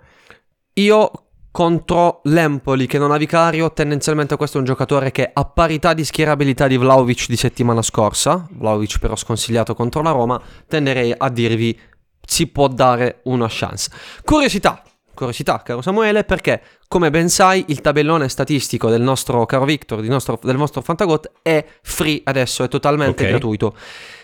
Io 0.74 1.10
contro 1.52 2.20
l'Empoli 2.24 2.86
che 2.86 2.98
non 2.98 3.12
ha 3.12 3.18
vicario, 3.18 3.72
tendenzialmente 3.72 4.36
questo 4.36 4.56
è 4.56 4.60
un 4.60 4.66
giocatore 4.66 5.12
che 5.12 5.30
a 5.32 5.44
parità 5.44 5.92
di 5.92 6.04
schierabilità 6.04 6.66
di 6.66 6.78
Vlaovic 6.78 7.28
di 7.28 7.36
settimana 7.36 7.82
scorsa, 7.82 8.48
Vlaovic 8.50 8.98
però 8.98 9.14
sconsigliato 9.14 9.74
contro 9.74 10.02
la 10.02 10.10
Roma, 10.10 10.40
tenderei 10.66 11.14
a 11.16 11.28
dirvi 11.28 11.78
si 12.24 12.46
può 12.46 12.68
dare 12.68 13.20
una 13.24 13.46
chance. 13.48 13.90
Curiosità, 14.24 14.82
curiosità 15.26 15.62
caro 15.62 15.80
Samuele, 15.82 16.24
perché 16.24 16.62
come 16.88 17.10
ben 17.10 17.28
sai 17.28 17.64
il 17.68 17.80
tabellone 17.80 18.28
statistico 18.28 18.90
del 18.90 19.02
nostro 19.02 19.44
caro 19.46 19.64
Victor, 19.64 20.00
di 20.00 20.08
nostro- 20.08 20.38
del 20.42 20.56
nostro 20.56 20.80
Fantagot 20.82 21.30
è 21.42 21.64
free 21.82 22.20
adesso, 22.24 22.64
è 22.64 22.68
totalmente 22.68 23.22
Ok. 23.24 23.28
gratuito. 23.30 23.76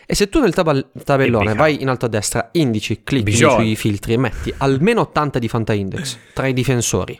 E 0.06 0.14
se 0.14 0.28
tu 0.28 0.40
nel 0.40 0.54
tabal- 0.54 0.90
tabellone 1.04 1.54
vai 1.54 1.80
in 1.82 1.88
alto 1.88 2.06
a 2.06 2.08
destra, 2.08 2.48
indici, 2.52 3.02
clicchi 3.04 3.32
sui 3.34 3.76
filtri 3.76 4.14
e 4.14 4.16
metti 4.16 4.52
almeno 4.58 5.02
80 5.02 5.38
di 5.38 5.48
Fanta 5.48 5.72
Index 5.74 6.16
tra 6.32 6.46
i 6.46 6.52
difensori 6.52 7.18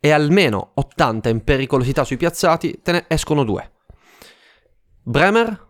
e 0.00 0.10
almeno 0.10 0.70
80 0.74 1.28
in 1.28 1.44
pericolosità 1.44 2.04
sui 2.04 2.16
piazzati, 2.16 2.80
te 2.82 2.92
ne 2.92 3.04
escono 3.08 3.44
due. 3.44 3.70
Bremer? 5.02 5.68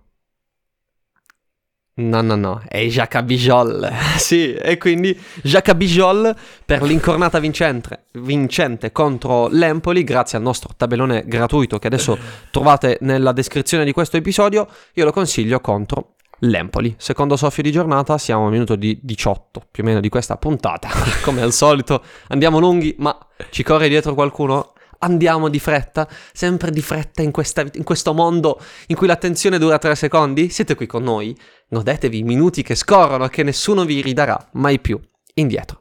No, 2.00 2.22
no, 2.22 2.34
no, 2.34 2.62
è 2.66 2.82
Jacques 2.86 3.22
Bijol. 3.24 3.92
sì, 4.16 4.54
e 4.54 4.78
quindi 4.78 5.18
Jacques 5.42 5.76
Bijol 5.76 6.34
per 6.64 6.82
l'incornata 6.82 7.38
vincente, 7.38 8.04
vincente 8.12 8.90
contro 8.90 9.48
l'Empoli, 9.48 10.02
grazie 10.02 10.38
al 10.38 10.44
nostro 10.44 10.70
tabellone 10.74 11.24
gratuito 11.26 11.78
che 11.78 11.88
adesso 11.88 12.16
trovate 12.50 12.96
nella 13.02 13.32
descrizione 13.32 13.84
di 13.84 13.92
questo 13.92 14.16
episodio, 14.16 14.66
io 14.94 15.04
lo 15.04 15.12
consiglio 15.12 15.60
contro 15.60 16.14
l'Empoli. 16.40 16.94
Secondo 16.96 17.36
soffio 17.36 17.62
di 17.62 17.70
giornata, 17.70 18.16
siamo 18.16 18.46
al 18.46 18.52
minuto 18.52 18.76
di 18.76 18.98
18 19.02 19.66
più 19.70 19.82
o 19.82 19.86
meno 19.86 20.00
di 20.00 20.08
questa 20.08 20.38
puntata. 20.38 20.88
Come 21.22 21.42
al 21.42 21.52
solito, 21.52 22.02
andiamo 22.28 22.58
lunghi, 22.58 22.94
ma 22.98 23.16
ci 23.50 23.62
corre 23.62 23.88
dietro 23.88 24.14
qualcuno? 24.14 24.72
Andiamo 25.02 25.48
di 25.48 25.58
fretta, 25.58 26.06
sempre 26.32 26.70
di 26.70 26.82
fretta 26.82 27.22
in, 27.22 27.30
questa- 27.30 27.64
in 27.72 27.84
questo 27.84 28.12
mondo 28.12 28.60
in 28.88 28.96
cui 28.96 29.06
l'attenzione 29.06 29.58
dura 29.58 29.78
3 29.78 29.94
secondi? 29.94 30.50
Siete 30.50 30.74
qui 30.74 30.86
con 30.86 31.02
noi? 31.02 31.34
Godetevi 31.68 32.18
i 32.18 32.22
minuti 32.22 32.62
che 32.62 32.74
scorrono 32.74 33.24
e 33.24 33.30
che 33.30 33.42
nessuno 33.42 33.84
vi 33.84 34.02
ridarà 34.02 34.48
mai 34.52 34.78
più 34.78 35.00
indietro. 35.34 35.80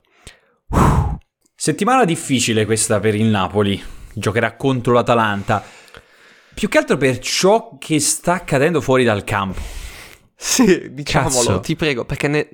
Settimana 1.56 2.06
difficile 2.06 2.66
questa 2.66 3.02
per 3.02 3.16
il 3.16 3.26
Napoli. 3.26 3.82
Giocherà 4.14 4.56
contro 4.56 4.94
l'Atalanta. 4.94 5.64
Più 6.54 6.70
che 6.70 6.78
altro 6.78 6.96
per 6.96 7.20
ciò 7.20 7.78
che 7.78 8.00
sta 8.00 8.34
accadendo 8.34 8.80
fuori 8.80 9.04
dal 9.04 9.26
campo. 9.26 9.60
Sì, 10.36 10.94
diciamolo, 10.94 11.36
Cazzo. 11.36 11.60
ti 11.60 11.76
prego, 11.76 12.06
perché 12.06 12.30
ne... 12.30 12.48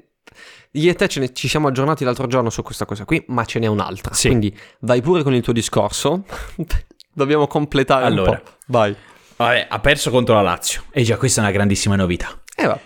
io 0.75 0.91
e 0.91 0.93
te 0.95 1.07
ne- 1.19 1.33
ci 1.33 1.47
siamo 1.47 1.67
aggiornati 1.67 2.03
l'altro 2.03 2.27
giorno 2.27 2.49
su 2.49 2.61
questa 2.61 2.85
cosa 2.85 3.05
qui, 3.05 3.23
ma 3.27 3.45
ce 3.45 3.59
n'è 3.59 3.67
un'altra. 3.67 4.13
Sì. 4.13 4.27
Quindi 4.27 4.55
vai 4.79 5.01
pure 5.01 5.23
con 5.23 5.33
il 5.33 5.41
tuo 5.41 5.53
discorso. 5.53 6.23
Dobbiamo 7.13 7.47
completare 7.47 8.05
Allora. 8.05 8.31
un 8.31 8.37
po'. 8.43 8.51
Vai. 8.67 8.95
Vabbè, 9.37 9.67
ha 9.69 9.79
perso 9.79 10.11
contro 10.11 10.35
la 10.35 10.41
Lazio. 10.41 10.83
E 10.91 11.03
già 11.03 11.17
questa 11.17 11.41
è 11.41 11.43
una 11.43 11.53
grandissima 11.53 11.95
novità. 11.95 12.29
E 12.55 12.65
va. 12.65 12.79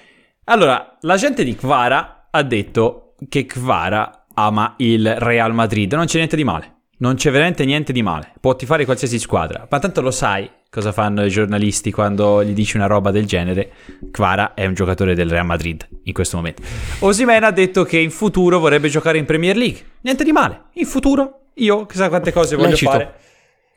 Allora, 0.45 0.97
la 1.02 1.15
gente 1.17 1.43
di 1.43 1.56
Kvara 1.56 2.28
ha 2.32 2.43
detto 2.43 3.13
che 3.28 3.45
Kvara 3.45 4.25
ama 4.34 4.73
il 4.78 5.15
Real 5.15 5.54
Madrid. 5.54 5.93
Non 5.93 6.06
c'è 6.06 6.17
niente 6.17 6.36
di 6.36 6.43
male. 6.43 6.78
non 6.99 7.15
c'è 7.15 7.32
veramente 7.32 7.65
niente 7.65 7.93
di 7.93 8.02
male. 8.02 8.34
Può 8.41 8.56
tifare 8.56 8.86
qualsiasi 8.86 9.19
squadra. 9.19 9.67
Ma 9.69 9.80
tanto 9.80 10.02
lo 10.02 10.12
sai 10.12 10.49
cosa 10.69 10.91
fanno 10.91 11.25
i 11.25 11.29
giornalisti 11.29 11.91
quando 11.91 12.43
gli 12.43 12.53
dici 12.53 12.77
una 12.77 12.86
roba 12.86 13.12
del 13.12 13.25
genere. 13.25 13.71
Kvara 14.12 14.53
è 14.53 14.65
un 14.65 14.73
giocatore 14.75 15.15
del 15.15 15.29
Real 15.29 15.45
Madrid 15.45 15.88
in 16.03 16.13
questo 16.13 16.38
momento. 16.38 16.62
Osimena 16.99 17.47
ha 17.47 17.51
detto 17.51 17.84
che 17.84 17.97
in 17.97 18.12
futuro 18.12 18.60
vorrebbe 18.60 18.88
giocare 18.89 19.17
in 19.17 19.25
Premier 19.25 19.58
League. 19.58 19.82
Niente 20.01 20.23
di 20.23 20.32
male. 20.32 20.65
In 20.73 20.86
futuro 20.86 21.47
io 21.55 21.86
chissà 21.86 22.08
quante 22.10 22.32
cose 22.32 22.55
voglio 22.55 22.69
Lecito. 22.69 22.91
fare. 22.91 23.13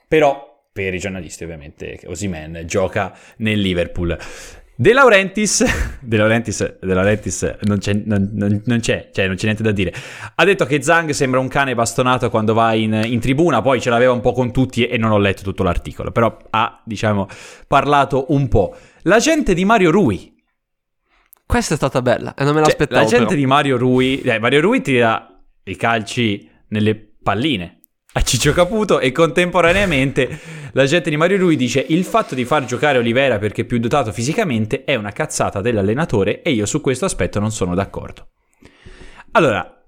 Però 0.06 0.50
per 0.72 0.94
i 0.94 0.98
giornalisti 0.98 1.44
ovviamente 1.44 2.00
Osimen 2.06 2.62
gioca 2.66 3.16
nel 3.38 3.58
Liverpool. 3.58 4.16
De 4.74 4.92
Laurentiis, 4.92 5.64
De 6.00 6.16
Laurentiis, 6.16 6.78
De 6.80 6.94
Laurentiis 6.94 7.56
non, 7.62 7.78
c'è, 7.78 7.92
non- 8.04 8.30
non- 8.32 8.62
non 8.64 8.80
c'è, 8.80 9.10
cioè 9.12 9.26
non 9.26 9.36
c'è 9.36 9.44
niente 9.44 9.62
da 9.62 9.70
dire. 9.70 9.92
Ha 10.34 10.44
detto 10.44 10.64
che 10.64 10.82
Zhang 10.82 11.10
sembra 11.10 11.38
un 11.40 11.48
cane 11.48 11.74
bastonato 11.74 12.30
quando 12.30 12.54
va 12.54 12.72
in, 12.72 13.00
in 13.04 13.20
tribuna, 13.20 13.60
poi 13.62 13.80
ce 13.80 13.90
l'aveva 13.90 14.12
un 14.12 14.20
po' 14.20 14.32
con 14.32 14.50
tutti 14.50 14.86
e 14.86 14.96
non 14.96 15.10
ho 15.10 15.18
letto 15.18 15.42
tutto 15.42 15.62
l'articolo, 15.62 16.10
però 16.10 16.36
ha, 16.50 16.80
diciamo, 16.84 17.28
parlato 17.68 18.26
un 18.30 18.48
po'. 18.48 18.74
La 19.02 19.18
gente 19.18 19.54
di 19.54 19.64
Mario 19.64 19.90
Rui, 19.90 20.34
Questa 21.46 21.74
è 21.74 21.76
stata 21.76 22.00
bella 22.00 22.34
e 22.34 22.44
non 22.44 22.54
me 22.54 22.60
cioè, 22.60 22.68
l'aspettavo. 22.68 23.00
la 23.02 23.06
gente 23.06 23.24
però. 23.26 23.36
di 23.38 23.46
Mario 23.46 23.76
Rui, 23.76 24.20
eh, 24.22 24.38
Mario 24.38 24.60
Rui 24.62 24.80
tira 24.80 25.28
i 25.64 25.76
calci 25.76 26.48
nelle 26.68 26.96
palline 27.22 27.81
a 28.14 28.22
Ciccio 28.22 28.52
Caputo 28.52 29.00
e 29.00 29.10
contemporaneamente 29.10 30.38
la 30.72 30.84
gente 30.84 31.08
di 31.08 31.16
Mario 31.16 31.38
Rui 31.38 31.56
dice 31.56 31.84
il 31.88 32.04
fatto 32.04 32.34
di 32.34 32.44
far 32.44 32.64
giocare 32.66 32.98
Olivera 32.98 33.38
perché 33.38 33.62
è 33.62 33.64
più 33.64 33.78
dotato 33.78 34.12
fisicamente 34.12 34.84
è 34.84 34.94
una 34.96 35.12
cazzata 35.12 35.60
dell'allenatore 35.62 36.42
e 36.42 36.50
io 36.52 36.66
su 36.66 36.80
questo 36.82 37.06
aspetto 37.06 37.40
non 37.40 37.50
sono 37.50 37.74
d'accordo. 37.74 38.28
Allora, 39.32 39.82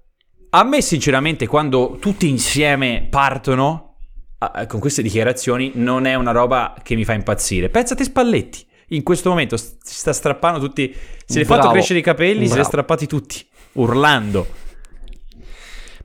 a 0.49 0.63
me 0.63 0.81
sinceramente 0.81 1.45
quando 1.45 1.97
tutti 1.99 2.27
insieme 2.27 3.07
partono 3.09 3.97
ah, 4.39 4.65
con 4.65 4.79
queste 4.79 5.03
dichiarazioni 5.03 5.73
non 5.75 6.05
è 6.05 6.15
una 6.15 6.31
roba 6.31 6.75
che 6.81 6.95
mi 6.95 7.05
fa 7.05 7.13
impazzire. 7.13 7.69
Pensate 7.69 8.03
Spalletti, 8.03 8.65
in 8.89 9.03
questo 9.03 9.29
momento 9.29 9.55
si 9.55 9.75
sta 9.81 10.13
strappando 10.13 10.59
tutti, 10.59 10.91
se 11.25 11.37
li 11.37 11.43
ha 11.43 11.47
fatto 11.47 11.59
Bravo, 11.61 11.73
crescere 11.73 11.99
i 11.99 12.03
capelli, 12.03 12.33
se 12.33 12.39
li 12.39 12.45
ha 12.45 12.53
bravo. 12.53 12.67
strappati 12.69 13.05
tutti, 13.05 13.45
urlando. 13.73 14.47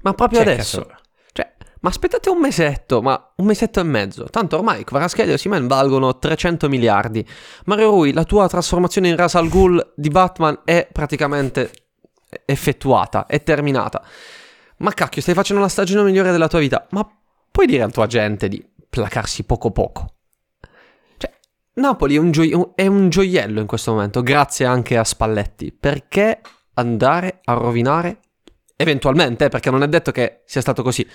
Ma 0.02 0.12
proprio 0.12 0.42
Cioè, 0.42 0.52
adesso. 0.52 0.84
cazzo. 0.84 0.98
Ma 1.80 1.88
aspettate 1.88 2.28
un 2.28 2.38
mesetto, 2.38 3.00
ma 3.00 3.32
un 3.36 3.46
mesetto 3.46 3.80
e 3.80 3.84
mezzo. 3.84 4.24
Tanto 4.24 4.58
ormai 4.58 4.84
Kvaratskhelia 4.84 5.32
e 5.32 5.34
Osimhen 5.34 5.66
valgono 5.66 6.18
300 6.18 6.68
miliardi. 6.68 7.26
Mario 7.64 7.90
Rui, 7.90 8.12
la 8.12 8.24
tua 8.24 8.48
trasformazione 8.48 9.08
in 9.08 9.16
Ras 9.16 9.34
Al 9.34 9.48
Ghul 9.48 9.92
di 9.96 10.08
Batman 10.10 10.60
è 10.64 10.86
praticamente 10.90 11.70
effettuata, 12.44 13.26
è 13.26 13.42
terminata. 13.42 14.04
Ma 14.78 14.92
cacchio, 14.92 15.22
stai 15.22 15.34
facendo 15.34 15.62
la 15.62 15.68
stagione 15.68 16.02
migliore 16.02 16.32
della 16.32 16.48
tua 16.48 16.58
vita. 16.58 16.86
Ma 16.90 17.08
puoi 17.50 17.66
dire 17.66 17.82
al 17.82 17.92
tuo 17.92 18.02
agente 18.02 18.48
di 18.48 18.62
placarsi 18.88 19.44
poco 19.44 19.70
poco? 19.70 20.14
Cioè, 21.16 21.32
Napoli 21.74 22.16
è 22.16 22.18
un, 22.18 22.30
gio- 22.30 22.72
è 22.74 22.86
un 22.86 23.08
gioiello 23.08 23.60
in 23.60 23.66
questo 23.66 23.92
momento, 23.92 24.22
grazie 24.22 24.66
anche 24.66 24.98
a 24.98 25.04
Spalletti. 25.04 25.72
Perché 25.72 26.40
andare 26.74 27.40
a 27.44 27.54
rovinare 27.54 28.20
eventualmente, 28.76 29.48
perché 29.48 29.70
non 29.70 29.82
è 29.82 29.88
detto 29.88 30.10
che 30.12 30.42
sia 30.44 30.60
stato 30.60 30.82
così. 30.82 31.06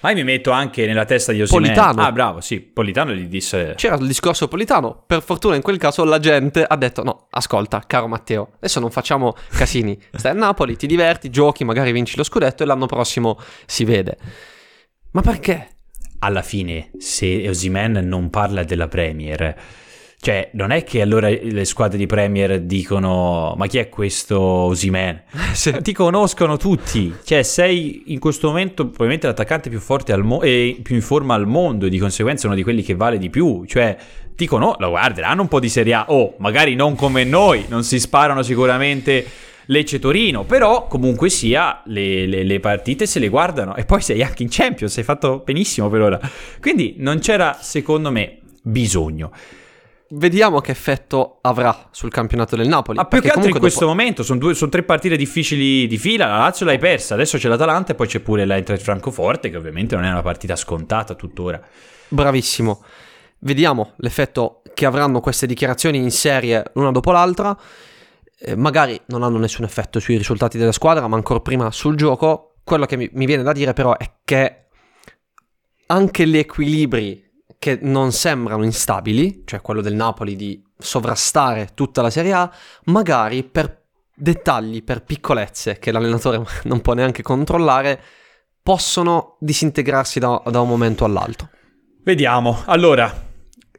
Ma 0.00 0.10
io 0.10 0.16
mi 0.16 0.24
metto 0.24 0.50
anche 0.50 0.86
nella 0.86 1.04
testa 1.04 1.32
di 1.32 1.42
Osimhen. 1.42 1.62
Politano. 1.62 2.02
Ah, 2.02 2.12
bravo, 2.12 2.40
sì, 2.40 2.60
Politano 2.60 3.12
gli 3.12 3.26
disse... 3.26 3.74
C'era 3.76 3.96
il 3.96 4.06
discorso 4.06 4.48
Politano, 4.48 5.02
per 5.06 5.22
fortuna 5.22 5.56
in 5.56 5.62
quel 5.62 5.76
caso 5.76 6.04
la 6.04 6.18
gente 6.18 6.64
ha 6.64 6.76
detto 6.76 7.02
no, 7.02 7.26
ascolta, 7.30 7.82
caro 7.86 8.08
Matteo, 8.08 8.52
adesso 8.56 8.80
non 8.80 8.90
facciamo 8.90 9.34
casini, 9.50 10.00
stai 10.12 10.32
a 10.32 10.34
Napoli, 10.34 10.76
ti 10.76 10.86
diverti, 10.86 11.28
giochi, 11.28 11.64
magari 11.64 11.92
vinci 11.92 12.16
lo 12.16 12.24
scudetto 12.24 12.62
e 12.62 12.66
l'anno 12.66 12.86
prossimo 12.86 13.38
si 13.66 13.84
vede. 13.84 14.16
Ma 15.12 15.20
perché? 15.20 15.74
alla 16.20 16.42
fine, 16.42 16.90
se 16.98 17.48
Osimen 17.48 17.92
non 17.92 18.30
parla 18.30 18.62
della 18.64 18.88
Premier, 18.88 19.56
cioè, 20.22 20.50
non 20.52 20.70
è 20.70 20.84
che 20.84 21.00
allora 21.00 21.30
le 21.30 21.64
squadre 21.64 21.96
di 21.96 22.04
Premier 22.04 22.60
dicono: 22.60 23.54
Ma 23.56 23.66
chi 23.68 23.78
è 23.78 23.88
questo 23.88 24.38
Osimen? 24.38 25.22
Ti 25.80 25.92
conoscono 25.94 26.58
tutti, 26.58 27.14
cioè, 27.24 27.42
sei 27.42 28.02
in 28.08 28.18
questo 28.18 28.48
momento 28.48 28.82
probabilmente 28.84 29.26
l'attaccante 29.26 29.70
più 29.70 29.80
forte 29.80 30.12
al 30.12 30.22
mo- 30.22 30.42
e 30.42 30.78
più 30.82 30.94
in 30.94 31.00
forma 31.00 31.32
al 31.32 31.46
mondo, 31.46 31.86
e 31.86 31.88
di 31.88 31.96
conseguenza 31.96 32.48
uno 32.48 32.54
di 32.54 32.62
quelli 32.62 32.82
che 32.82 32.94
vale 32.94 33.16
di 33.16 33.30
più. 33.30 33.64
Cioè, 33.64 33.96
ti 34.36 34.44
conoscono, 34.44 34.90
guarderanno 34.90 35.40
un 35.40 35.48
po' 35.48 35.58
di 35.58 35.70
Serie 35.70 35.94
A, 35.94 36.04
oh, 36.08 36.34
magari 36.36 36.74
non 36.74 36.96
come 36.96 37.24
noi, 37.24 37.64
non 37.68 37.82
si 37.82 37.98
sparano 37.98 38.42
sicuramente. 38.42 39.24
Lecce 39.66 40.00
Torino, 40.00 40.44
però 40.44 40.86
comunque 40.88 41.30
sia 41.30 41.80
le, 41.86 42.26
le- 42.26 42.42
le 42.42 42.60
partite 42.60 43.06
se 43.06 43.20
le 43.20 43.28
guardano 43.28 43.76
e 43.76 43.84
poi 43.84 44.00
sei 44.02 44.20
anche 44.22 44.42
in 44.42 44.48
Champions, 44.50 44.98
hai 44.98 45.04
fatto 45.04 45.42
benissimo 45.44 45.88
per 45.88 46.00
ora. 46.02 46.20
Quindi 46.60 46.96
non 46.98 47.20
c'era 47.20 47.56
secondo 47.58 48.10
me 48.10 48.40
bisogno. 48.62 49.30
Vediamo 50.12 50.60
che 50.60 50.72
effetto 50.72 51.38
avrà 51.40 51.88
sul 51.92 52.10
campionato 52.10 52.56
del 52.56 52.66
Napoli. 52.66 52.96
Ma 52.96 53.04
più 53.04 53.20
perché 53.20 53.28
che 53.28 53.34
altro 53.34 53.52
in 53.52 53.60
questo 53.60 53.80
dopo- 53.80 53.92
momento 53.92 54.24
sono, 54.24 54.40
due- 54.40 54.54
sono 54.54 54.70
tre 54.70 54.82
partite 54.82 55.16
difficili 55.16 55.86
di 55.86 55.98
fila, 55.98 56.26
la 56.26 56.38
Lazio 56.38 56.66
l'hai 56.66 56.78
persa, 56.78 57.14
adesso 57.14 57.38
c'è 57.38 57.48
l'Atalanta 57.48 57.92
e 57.92 57.94
poi 57.94 58.08
c'è 58.08 58.18
pure 58.18 58.44
l'Eintracht 58.44 58.82
Francoforte 58.82 59.50
che 59.50 59.56
ovviamente 59.56 59.94
non 59.94 60.04
è 60.04 60.10
una 60.10 60.22
partita 60.22 60.56
scontata 60.56 61.14
tuttora. 61.14 61.60
Bravissimo. 62.08 62.82
Vediamo 63.38 63.92
l'effetto 63.98 64.62
che 64.74 64.84
avranno 64.84 65.20
queste 65.20 65.46
dichiarazioni 65.46 65.98
in 65.98 66.10
serie 66.10 66.64
l'una 66.74 66.90
dopo 66.90 67.12
l'altra. 67.12 67.56
Eh, 68.36 68.56
magari 68.56 69.00
non 69.06 69.22
hanno 69.22 69.38
nessun 69.38 69.64
effetto 69.64 70.00
sui 70.00 70.16
risultati 70.16 70.58
della 70.58 70.72
squadra, 70.72 71.06
ma 71.06 71.14
ancora 71.14 71.38
prima 71.38 71.70
sul 71.70 71.94
gioco. 71.94 72.56
Quello 72.64 72.84
che 72.84 72.96
mi, 72.96 73.08
mi 73.12 73.26
viene 73.26 73.44
da 73.44 73.52
dire 73.52 73.74
però 73.74 73.96
è 73.96 74.10
che 74.24 74.66
anche 75.86 76.26
gli 76.26 76.36
equilibri 76.36 77.29
che 77.60 77.78
non 77.82 78.10
sembrano 78.10 78.64
instabili, 78.64 79.42
cioè 79.44 79.60
quello 79.60 79.82
del 79.82 79.92
Napoli 79.92 80.34
di 80.34 80.64
sovrastare 80.78 81.72
tutta 81.74 82.00
la 82.00 82.08
Serie 82.08 82.32
A, 82.32 82.50
magari 82.84 83.44
per 83.44 83.82
dettagli, 84.14 84.82
per 84.82 85.04
piccolezze 85.04 85.78
che 85.78 85.92
l'allenatore 85.92 86.42
non 86.64 86.80
può 86.80 86.94
neanche 86.94 87.22
controllare, 87.22 88.00
possono 88.62 89.36
disintegrarsi 89.40 90.18
da- 90.18 90.42
da 90.46 90.60
un 90.62 90.68
momento 90.68 91.04
all'altro. 91.04 91.50
Vediamo, 92.02 92.62
allora, 92.64 93.28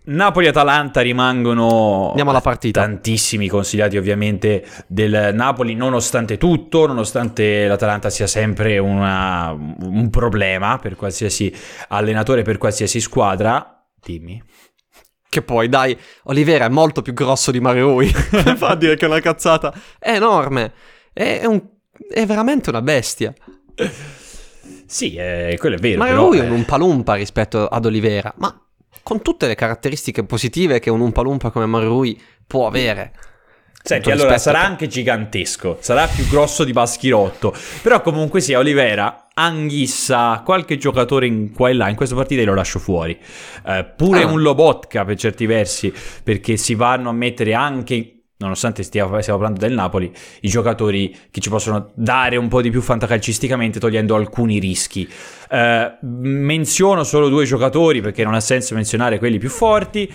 Napoli 0.04 0.48
e 0.48 0.50
Atalanta 0.50 1.02
rimangono 1.02 2.08
Andiamo 2.10 2.32
alla 2.32 2.42
partita. 2.42 2.82
tantissimi 2.82 3.48
consigliati 3.48 3.98
ovviamente 3.98 4.66
del 4.88 5.30
Napoli 5.34 5.76
nonostante 5.76 6.38
tutto, 6.38 6.88
nonostante 6.88 7.68
l'Atalanta 7.68 8.10
sia 8.10 8.26
sempre 8.26 8.80
una- 8.80 9.52
un 9.52 10.10
problema 10.10 10.80
per 10.80 10.96
qualsiasi 10.96 11.54
allenatore, 11.90 12.42
per 12.42 12.58
qualsiasi 12.58 13.00
squadra. 13.00 13.86
Dimmi. 14.04 14.42
Che 15.30 15.42
poi, 15.44 15.70
dai, 15.70 15.96
Olivera 16.24 16.66
è 16.66 16.70
molto 16.70 17.02
più 17.04 17.14
grosso 17.14 17.52
di 17.52 17.60
Mario 17.60 17.92
Rui. 17.92 18.12
Come 18.32 18.56
fa 18.58 18.70
a 18.70 18.76
dire 18.76 18.96
che 18.96 19.06
è 19.06 19.08
una 19.08 19.20
cazzata? 19.20 19.72
È 20.00 20.14
enorme. 20.16 20.74
È, 21.14 21.46
un- 21.46 21.62
è 22.12 22.26
veramente 22.26 22.70
una 22.70 22.82
bestia. 22.82 23.34
Sì, 24.86 25.16
eh, 25.16 25.56
quello 25.60 25.76
è 25.76 25.80
vero. 25.80 26.00
Mario 26.00 26.16
però, 26.16 26.28
Rui 26.28 26.40
è 26.40 26.42
eh, 26.42 26.46
un 26.48 26.52
Umpalumpa 26.54 27.14
rispetto 27.14 27.68
ad 27.68 27.86
Olivera, 27.86 28.34
ma 28.38 28.54
con 29.04 29.22
tutte 29.22 29.48
le 29.48 29.56
caratteristiche 29.56 30.24
positive 30.24 30.80
che 30.80 30.90
un 30.90 31.00
Umpalumpa 31.02 31.50
come 31.50 31.66
Mario 31.66 31.90
Rui 31.90 32.22
può 32.46 32.68
avere. 32.68 33.14
Senti, 33.84 34.12
allora 34.12 34.38
sarà 34.38 34.60
che- 34.60 34.66
anche 34.66 34.88
gigantesco, 34.88 35.78
sarà 35.80 36.06
più 36.08 36.28
grosso 36.28 36.64
di 36.64 36.72
Baschirotto, 36.72 37.52
però 37.82 38.02
comunque 38.02 38.40
sia 38.40 38.60
Olivera, 38.60 39.26
Anghissa, 39.34 40.44
qualche 40.46 40.78
giocatore 40.78 41.26
in 41.26 41.52
qua 41.52 41.70
e 41.70 41.74
là, 41.74 41.90
in 41.90 41.96
questa 41.96 42.14
partita 42.14 42.44
lo 42.44 42.54
lascio 42.54 42.78
fuori. 42.78 43.18
Eh, 43.66 43.86
pure 43.98 44.22
Ah. 44.22 44.28
un 44.28 44.42
Lobotka 44.44 45.04
per 45.04 45.16
certi 45.18 45.48
versi, 45.48 45.92
perché 46.24 46.58
si 46.58 46.76
vanno 46.76 47.10
a 47.10 47.14
mettere 47.14 47.56
anche, 47.56 48.21
nonostante 48.42 48.84
stia- 48.84 49.06
stiamo 49.22 49.40
parlando 49.40 49.66
del 49.66 49.74
Napoli, 49.74 50.12
i 50.42 50.50
giocatori 50.50 51.16
che 51.32 51.40
ci 51.40 51.50
possono 51.50 51.92
dare 51.96 52.36
un 52.36 52.50
po' 52.50 52.62
di 52.62 52.70
più 52.70 52.82
fantacalcisticamente 52.82 53.80
togliendo 53.80 54.16
alcuni 54.16 54.60
rischi. 54.60 55.08
Eh, 55.50 55.98
menziono 56.02 57.04
solo 57.04 57.30
due 57.30 57.46
giocatori 57.46 58.02
perché 58.02 58.24
non 58.24 58.34
ha 58.34 58.40
senso 58.40 58.76
menzionare 58.76 59.20
quelli 59.20 59.38
più 59.38 59.50
forti. 59.50 60.12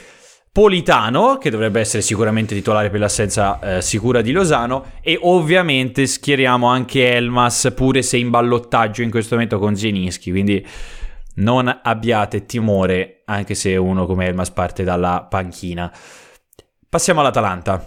Politano, 0.53 1.37
che 1.37 1.51
dovrebbe 1.51 1.81
essere 1.81 2.01
sicuramente 2.01 2.55
titolare 2.55 2.89
per 2.89 3.01
l'assenza 3.01 3.61
eh, 3.61 3.83
sicura 3.83 4.23
di 4.23 4.33
Lozano, 4.33 4.93
e 5.03 5.19
ovviamente 5.21 6.07
schieriamo 6.07 6.67
anche 6.67 7.13
Elmas, 7.13 7.73
pure 7.77 8.01
se 8.01 8.17
in 8.17 8.31
ballottaggio 8.31 9.03
in 9.03 9.11
questo 9.11 9.35
momento 9.35 9.59
con 9.59 9.77
Zielinski, 9.77 10.31
quindi 10.31 10.67
non 11.35 11.81
abbiate 11.83 12.47
timore, 12.47 13.21
anche 13.27 13.55
se 13.55 13.77
uno 13.77 14.07
come 14.07 14.29
Elmas 14.29 14.51
parte 14.51 14.83
dalla 14.83 15.27
panchina. 15.29 15.93
Passiamo 16.89 17.21
all'Atalanta. 17.21 17.87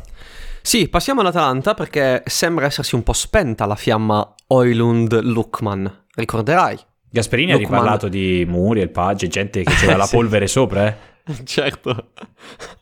Sì, 0.62 0.88
passiamo 0.90 1.22
all'Atalanta 1.22 1.74
perché 1.74 2.24
sembra 2.26 2.66
essersi 2.66 2.96
un 2.96 3.04
po' 3.04 3.14
spenta 3.14 3.66
la 3.66 3.76
fiamma 3.76 4.36
Oilund-Lukman. 4.48 6.06
Ricorderai? 6.16 6.78
Gasperini 7.12 7.54
ha 7.54 7.58
riparlato 7.58 8.08
di 8.08 8.46
Muriel, 8.48 8.90
Pagge, 8.92 9.28
gente 9.28 9.64
che 9.64 9.74
c'era 9.80 9.96
la 9.98 10.06
Sì. 10.06 10.16
polvere 10.16 10.48
sopra, 10.48 10.88
eh. 10.88 10.96
Certo, 11.44 12.10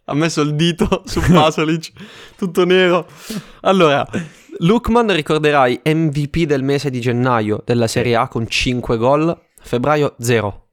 ha 0.06 0.14
messo 0.14 0.42
il 0.42 0.56
dito 0.56 1.04
su 1.08 1.22
Pasolic, 1.22 1.92
tutto 2.38 2.66
nero. 2.66 3.08
Allora, 3.62 4.06
Lukman, 4.60 5.14
ricorderai, 5.14 5.82
MVP 5.86 6.44
del 6.46 6.64
mese 6.64 6.90
di 6.90 7.00
gennaio 7.00 7.62
della 7.66 7.88
Serie 7.88 8.16
A 8.16 8.28
con 8.28 8.48
5 8.48 8.98
gol, 8.98 9.38
febbraio 9.62 10.16
0. 10.20 10.67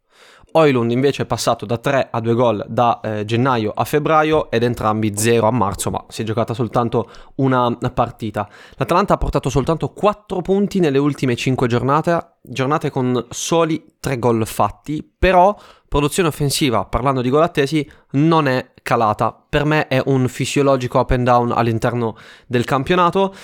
Oilund 0.56 0.92
invece 0.92 1.24
è 1.24 1.26
passato 1.26 1.66
da 1.66 1.78
3 1.78 2.08
a 2.12 2.20
2 2.20 2.34
gol 2.34 2.64
da 2.68 3.00
eh, 3.02 3.24
gennaio 3.24 3.72
a 3.74 3.84
febbraio 3.84 4.50
ed 4.52 4.62
entrambi 4.62 5.12
0 5.16 5.48
a 5.48 5.50
marzo, 5.50 5.90
ma 5.90 6.04
si 6.08 6.22
è 6.22 6.24
giocata 6.24 6.54
soltanto 6.54 7.10
una 7.36 7.76
partita. 7.92 8.48
L'Atalanta 8.76 9.14
ha 9.14 9.16
portato 9.16 9.50
soltanto 9.50 9.88
4 9.88 10.42
punti 10.42 10.78
nelle 10.78 10.98
ultime 10.98 11.34
5 11.34 11.66
giornate, 11.66 12.36
giornate 12.40 12.90
con 12.90 13.26
soli 13.30 13.84
3 13.98 14.18
gol 14.20 14.46
fatti, 14.46 15.04
però 15.18 15.56
produzione 15.88 16.28
offensiva, 16.28 16.84
parlando 16.84 17.20
di 17.20 17.30
gol 17.30 17.42
attesi, 17.42 17.88
non 18.12 18.46
è 18.46 18.74
calata. 18.80 19.36
Per 19.48 19.64
me 19.64 19.88
è 19.88 20.00
un 20.04 20.28
fisiologico 20.28 21.00
up 21.00 21.10
and 21.10 21.24
down 21.24 21.50
all'interno 21.50 22.16
del 22.46 22.64
campionato 22.64 23.34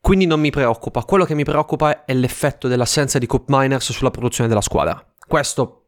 quindi 0.00 0.24
non 0.24 0.40
mi 0.40 0.50
preoccupa. 0.50 1.02
Quello 1.02 1.24
che 1.24 1.34
mi 1.34 1.44
preoccupa 1.44 2.04
è 2.06 2.14
l'effetto 2.14 2.68
dell'assenza 2.68 3.18
di 3.18 3.26
Cup 3.26 3.44
Miners 3.48 3.92
sulla 3.92 4.10
produzione 4.10 4.48
della 4.48 4.62
squadra. 4.62 5.04
Questo 5.26 5.79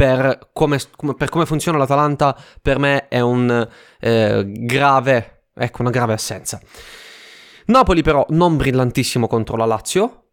per 0.00 0.48
come, 0.54 0.78
per 1.14 1.28
come 1.28 1.44
funziona 1.44 1.76
l'Atalanta 1.76 2.34
per 2.62 2.78
me 2.78 3.08
è 3.08 3.20
un 3.20 3.68
eh, 4.00 4.44
grave, 4.46 5.48
ecco, 5.54 5.82
una 5.82 5.90
grave 5.90 6.14
assenza. 6.14 6.58
Napoli 7.66 8.00
però 8.00 8.24
non 8.30 8.56
brillantissimo 8.56 9.26
contro 9.26 9.58
la 9.58 9.66
Lazio, 9.66 10.28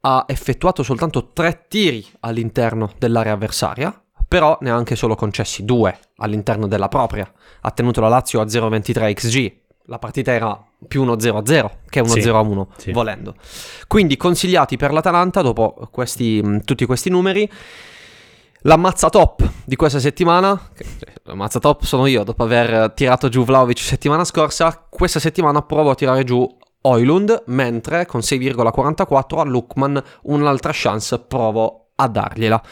ha 0.00 0.24
effettuato 0.26 0.82
soltanto 0.82 1.30
tre 1.32 1.66
tiri 1.68 2.04
all'interno 2.18 2.90
dell'area 2.98 3.34
avversaria, 3.34 3.96
però 4.26 4.58
ne 4.60 4.70
ha 4.72 4.74
anche 4.74 4.96
solo 4.96 5.14
concessi 5.14 5.64
due 5.64 5.96
all'interno 6.16 6.66
della 6.66 6.88
propria. 6.88 7.32
Ha 7.60 7.70
tenuto 7.70 8.00
la 8.00 8.08
Lazio 8.08 8.40
a 8.40 8.44
0,23 8.44 9.12
XG, 9.12 9.52
la 9.84 10.00
partita 10.00 10.32
era 10.32 10.60
più 10.88 11.04
1-0-0 11.04 11.70
che 11.88 12.02
1-0-1 12.02 12.66
sì, 12.74 12.82
sì. 12.82 12.90
volendo. 12.90 13.36
Quindi 13.86 14.16
consigliati 14.16 14.76
per 14.76 14.92
l'Atalanta 14.92 15.42
dopo 15.42 15.88
questi, 15.92 16.60
tutti 16.64 16.86
questi 16.86 17.08
numeri. 17.08 17.48
L'ammazza 18.64 19.08
top 19.08 19.42
di 19.64 19.74
questa 19.74 19.98
settimana, 19.98 20.56
cioè, 20.76 21.12
l'ammazza 21.24 21.58
top 21.58 21.82
sono 21.82 22.06
io 22.06 22.22
dopo 22.22 22.44
aver 22.44 22.92
tirato 22.92 23.28
giù 23.28 23.44
Vlaovic 23.44 23.80
settimana 23.80 24.24
scorsa, 24.24 24.86
questa 24.88 25.18
settimana 25.18 25.62
provo 25.62 25.90
a 25.90 25.94
tirare 25.96 26.22
giù 26.22 26.46
Oilund, 26.82 27.44
mentre 27.46 28.06
con 28.06 28.20
6,44 28.20 29.38
a 29.38 29.44
Lukman 29.44 30.02
un'altra 30.22 30.70
chance 30.72 31.18
provo 31.18 31.88
a 31.96 32.06
dargliela. 32.06 32.62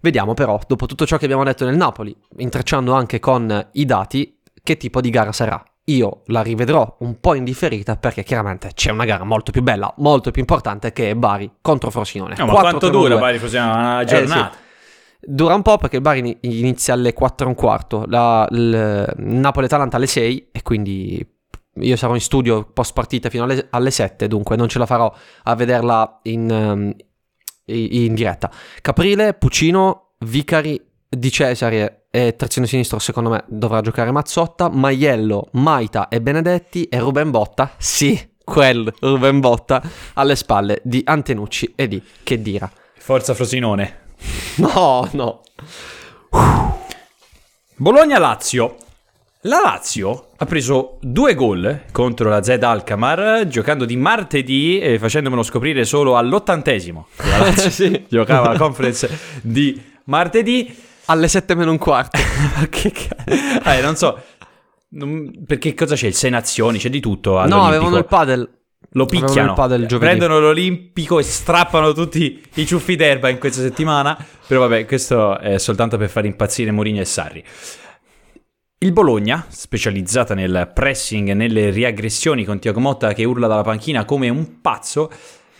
Vediamo 0.00 0.34
però, 0.34 0.58
dopo 0.66 0.86
tutto 0.86 1.06
ciò 1.06 1.16
che 1.16 1.26
abbiamo 1.26 1.44
detto 1.44 1.64
nel 1.64 1.76
Napoli, 1.76 2.16
intrecciando 2.38 2.92
anche 2.92 3.20
con 3.20 3.68
i 3.72 3.84
dati, 3.84 4.40
che 4.60 4.76
tipo 4.76 5.00
di 5.00 5.10
gara 5.10 5.30
sarà 5.30 5.62
io 5.84 6.22
la 6.26 6.42
rivedrò 6.42 6.96
un 7.00 7.18
po' 7.18 7.34
indifferita 7.34 7.96
perché 7.96 8.22
chiaramente 8.22 8.72
c'è 8.74 8.90
una 8.90 9.04
gara 9.04 9.24
molto 9.24 9.52
più 9.52 9.62
bella, 9.62 9.92
molto 9.98 10.30
più 10.30 10.40
importante 10.40 10.92
che 10.92 11.10
è 11.10 11.14
Bari 11.14 11.50
contro 11.62 11.90
Frosinone. 11.90 12.34
No, 12.36 12.46
ma 12.46 12.52
quanto 12.52 12.90
dura 12.90 13.16
Bari 13.16 13.38
Frosinone? 13.38 13.72
Una 13.72 14.04
giornata? 14.04 14.50
Eh, 14.50 14.52
sì. 14.52 14.66
Dura 15.20 15.54
un 15.54 15.62
po' 15.62 15.78
perché 15.78 15.96
il 15.96 16.02
Bari 16.02 16.38
inizia 16.42 16.94
alle 16.94 17.12
4 17.12 17.46
e 17.46 17.48
un 17.48 17.54
quarto, 17.56 18.04
la, 18.06 18.46
il 18.50 19.12
Napoli-Atalanta 19.16 19.96
alle 19.96 20.06
6 20.06 20.48
e 20.52 20.62
quindi 20.62 21.26
io 21.80 21.96
sarò 21.96 22.14
in 22.14 22.20
studio 22.20 22.64
post 22.72 22.92
partita 22.92 23.28
fino 23.28 23.44
alle, 23.44 23.66
alle 23.70 23.90
7, 23.90 24.28
dunque 24.28 24.56
non 24.56 24.68
ce 24.68 24.78
la 24.78 24.86
farò 24.86 25.12
a 25.44 25.54
vederla 25.54 26.20
in, 26.22 26.50
um, 26.50 26.94
in 27.66 28.14
diretta. 28.14 28.50
Caprile, 28.80 29.34
Puccino, 29.34 30.14
Vicari, 30.20 30.80
Di 31.08 31.30
Cesare 31.30 32.06
e 32.10 32.36
terzino 32.36 32.66
sinistro 32.66 32.98
secondo 32.98 33.30
me 33.30 33.44
dovrà 33.48 33.80
giocare 33.80 34.10
Mazzotta, 34.12 34.68
Maiello, 34.68 35.48
Maita 35.52 36.08
e 36.08 36.20
Benedetti 36.20 36.84
e 36.84 36.98
Ruben 37.00 37.30
Botta, 37.30 37.72
sì, 37.76 38.18
quel 38.44 38.92
Ruben 39.00 39.40
Botta 39.40 39.82
alle 40.14 40.36
spalle 40.36 40.80
di 40.84 41.02
Antenucci 41.04 41.72
e 41.74 41.88
di 41.88 42.02
Chedira. 42.22 42.70
Forza 42.98 43.34
Frosinone. 43.34 44.06
No, 44.58 45.08
no. 45.12 45.42
Bologna-Lazio. 47.76 48.76
La 49.42 49.60
Lazio 49.62 50.30
ha 50.36 50.44
preso 50.46 50.98
due 51.00 51.34
gol 51.34 51.84
contro 51.92 52.28
la 52.28 52.42
Z 52.42 52.58
Alkamar 52.60 53.46
giocando 53.46 53.84
di 53.84 53.96
martedì 53.96 54.80
e 54.80 54.98
facendomelo 54.98 55.44
scoprire 55.44 55.84
solo 55.84 56.16
all'ottantesimo. 56.16 57.06
La 57.18 57.38
Lazio 57.46 57.70
sì. 57.70 58.04
giocava 58.08 58.52
la 58.52 58.58
conference 58.58 59.08
di 59.40 59.80
martedì 60.04 60.76
alle 61.06 61.28
7 61.28 61.54
meno 61.54 61.70
un 61.70 61.78
quarto. 61.78 62.18
che 62.68 62.90
cazzo? 62.90 63.70
Eh, 63.70 63.80
non 63.80 63.94
so. 63.94 64.20
Perché 65.46 65.74
cosa 65.74 65.94
c'è? 65.94 66.08
Il 66.08 66.14
Sei 66.14 66.30
Nazioni, 66.30 66.78
c'è 66.78 66.90
di 66.90 67.00
tutto. 67.00 67.44
No, 67.46 67.64
avevano 67.64 67.96
il 67.96 68.06
padel. 68.06 68.57
Lo 68.92 69.04
picchiano, 69.04 69.54
prendono 69.98 70.38
l'Olimpico 70.40 71.18
e 71.18 71.22
strappano 71.22 71.92
tutti 71.92 72.42
i 72.54 72.66
ciuffi 72.66 72.96
d'erba 72.96 73.28
in 73.28 73.38
questa 73.38 73.60
settimana. 73.60 74.16
Però 74.46 74.60
vabbè, 74.60 74.86
questo 74.86 75.38
è 75.38 75.58
soltanto 75.58 75.98
per 75.98 76.08
far 76.08 76.24
impazzire 76.24 76.70
Mourinho 76.70 77.00
e 77.00 77.04
Sarri. 77.04 77.44
Il 78.78 78.92
Bologna, 78.92 79.44
specializzata 79.48 80.34
nel 80.34 80.70
pressing 80.72 81.30
e 81.30 81.34
nelle 81.34 81.70
riaggressioni 81.70 82.44
con 82.44 82.60
Tiago 82.60 82.80
Motta 82.80 83.12
che 83.12 83.24
urla 83.24 83.46
dalla 83.46 83.62
panchina 83.62 84.04
come 84.04 84.28
un 84.28 84.60
pazzo, 84.60 85.10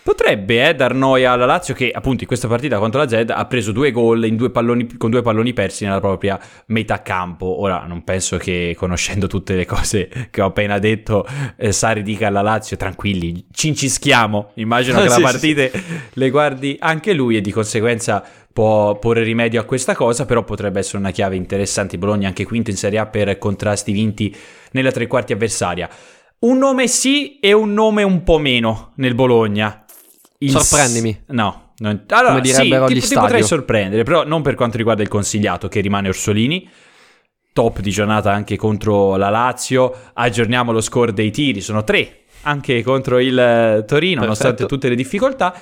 Potrebbe 0.09 0.67
eh, 0.67 0.75
dar 0.75 0.95
noia 0.95 1.33
alla 1.33 1.45
Lazio 1.45 1.75
che 1.75 1.91
appunto 1.91 2.23
in 2.23 2.29
questa 2.29 2.49
partita 2.49 2.79
contro 2.79 2.99
la 2.99 3.07
Z 3.07 3.27
ha 3.29 3.45
preso 3.45 3.73
due 3.73 3.91
gol 3.91 4.27
due 4.37 4.49
palloni, 4.49 4.97
con 4.97 5.11
due 5.11 5.21
palloni 5.21 5.53
persi 5.53 5.85
nella 5.85 6.01
propria 6.01 6.41
metà 6.69 7.03
campo. 7.03 7.61
Ora 7.61 7.85
non 7.87 8.05
penso 8.05 8.39
che 8.39 8.75
conoscendo 8.75 9.27
tutte 9.27 9.55
le 9.55 9.67
cose 9.67 10.09
che 10.31 10.41
ho 10.41 10.47
appena 10.47 10.79
detto 10.79 11.27
eh, 11.59 11.73
Sari 11.73 12.03
dica 12.03 12.29
alla 12.29 12.41
Lazio 12.41 12.79
tranquilli, 12.79 13.49
cincischiamo. 13.53 14.53
Immagino 14.55 14.97
che 15.05 15.11
sì, 15.11 15.21
la 15.21 15.31
partita 15.31 15.69
sì. 15.69 15.83
le 16.15 16.31
guardi 16.31 16.79
anche 16.81 17.13
lui 17.13 17.37
e 17.37 17.43
di 17.43 17.53
conseguenza 17.53 18.25
può 18.51 18.99
porre 18.99 19.23
rimedio 19.23 19.61
a 19.61 19.65
questa 19.65 19.95
cosa, 19.95 20.25
però 20.25 20.43
potrebbe 20.43 20.79
essere 20.79 20.97
una 20.97 21.11
chiave 21.11 21.37
interessante. 21.37 21.99
Bologna 21.99 22.29
anche 22.29 22.47
quinto 22.47 22.71
in 22.71 22.79
Serie 22.79 22.99
A 22.99 23.05
per 23.05 23.37
contrasti 23.37 23.93
vinti 23.93 24.35
nella 24.71 24.91
tre 24.91 25.07
quarti 25.07 25.35
avversaria. 25.35 25.87
Un 26.41 26.57
nome 26.57 26.89
sì 26.89 27.41
e 27.41 27.53
un 27.53 27.75
nome 27.75 28.05
un 28.05 28.23
po' 28.23 28.39
meno 28.39 28.93
nel 28.95 29.15
Bologna. 29.15 29.83
Il 30.39 30.51
Sorprendimi. 30.51 31.25
No. 31.29 31.73
Non... 31.79 32.05
Allora, 32.09 32.29
Come 32.29 32.41
direbbero 32.41 32.89
sì, 32.89 32.95
ti, 32.95 33.01
ti 33.01 33.15
potrei 33.15 33.43
sorprendere, 33.43 34.03
però 34.03 34.25
non 34.25 34.43
per 34.43 34.55
quanto 34.55 34.77
riguarda 34.77 35.03
il 35.03 35.09
consigliato, 35.09 35.69
che 35.69 35.81
rimane 35.81 36.09
Orsolini. 36.09 36.69
Top 37.53 37.81
di 37.81 37.91
giornata 37.91 38.33
anche 38.33 38.57
contro 38.57 39.17
la 39.17 39.31
Lazio. 39.31 40.11
Aggiorniamo 40.13 40.73
lo 40.73 40.81
score 40.81 41.13
dei 41.13 41.31
tiri, 41.31 41.61
sono 41.61 41.85
tre 41.85 42.25
anche 42.43 42.83
contro 42.83 43.19
il 43.19 43.39
eh, 43.39 43.85
Torino, 43.87 44.21
Perfetto. 44.21 44.21
nonostante 44.21 44.67
tutte 44.67 44.89
le 44.89 44.95
difficoltà. 44.95 45.55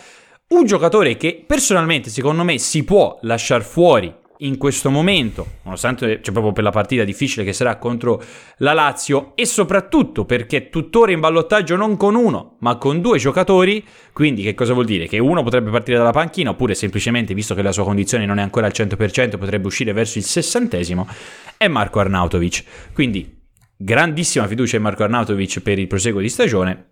Un 0.48 0.64
giocatore 0.64 1.16
che 1.16 1.42
personalmente, 1.46 2.10
secondo 2.10 2.44
me, 2.44 2.58
si 2.58 2.84
può 2.84 3.18
lasciare 3.22 3.64
fuori 3.64 4.14
in 4.38 4.58
questo 4.58 4.90
momento, 4.90 5.58
nonostante 5.62 6.20
c'è 6.20 6.32
proprio 6.32 6.52
per 6.52 6.62
la 6.62 6.70
partita 6.70 7.04
difficile 7.04 7.44
che 7.44 7.52
sarà 7.52 7.76
contro 7.76 8.22
la 8.58 8.72
Lazio 8.72 9.32
e 9.34 9.46
soprattutto 9.46 10.24
perché 10.24 10.68
tuttora 10.68 11.12
in 11.12 11.20
ballottaggio 11.20 11.76
non 11.76 11.96
con 11.96 12.14
uno 12.14 12.56
ma 12.60 12.76
con 12.76 13.00
due 13.00 13.18
giocatori, 13.18 13.84
quindi 14.12 14.42
che 14.42 14.54
cosa 14.54 14.74
vuol 14.74 14.84
dire? 14.84 15.06
Che 15.06 15.18
uno 15.18 15.42
potrebbe 15.42 15.70
partire 15.70 15.96
dalla 15.96 16.10
panchina 16.10 16.50
oppure 16.50 16.74
semplicemente 16.74 17.34
visto 17.34 17.54
che 17.54 17.62
la 17.62 17.72
sua 17.72 17.84
condizione 17.84 18.26
non 18.26 18.38
è 18.38 18.42
ancora 18.42 18.66
al 18.66 18.72
100% 18.74 19.38
potrebbe 19.38 19.66
uscire 19.66 19.92
verso 19.92 20.18
il 20.18 20.24
sessantesimo, 20.24 21.08
è 21.56 21.68
Marco 21.68 22.00
Arnautovic. 22.00 22.92
Quindi 22.92 23.44
grandissima 23.76 24.46
fiducia 24.46 24.76
in 24.76 24.82
Marco 24.82 25.02
Arnautovic 25.04 25.60
per 25.60 25.78
il 25.78 25.86
proseguo 25.86 26.20
di 26.20 26.28
stagione, 26.28 26.90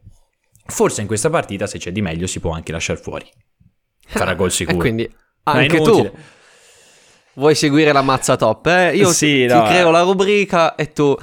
forse 0.67 1.03
in 1.03 1.07
questa 1.07 1.31
partita 1.31 1.67
se 1.67 1.79
c'è 1.79 1.93
di 1.93 2.01
meglio 2.01 2.27
si 2.27 2.41
può 2.41 2.53
anche 2.53 2.73
lasciare 2.73 3.01
fuori. 3.01 3.27
Farà 4.07 4.35
gol 4.35 4.51
sicuro. 4.53 4.79
Quindi 4.79 5.11
anche 5.45 5.81
tu 5.81 6.11
Vuoi 7.35 7.55
seguire 7.55 7.93
la 7.93 8.03
mazza 8.03 8.37
top? 8.37 8.67
Eh? 8.67 8.97
Io 8.97 9.13
sì, 9.13 9.47
ti 9.47 9.53
no, 9.53 9.65
creo 9.65 9.89
eh. 9.89 9.93
la 9.93 10.03
rubrica 10.03 10.75
e 10.75 10.93
tu 10.93 11.17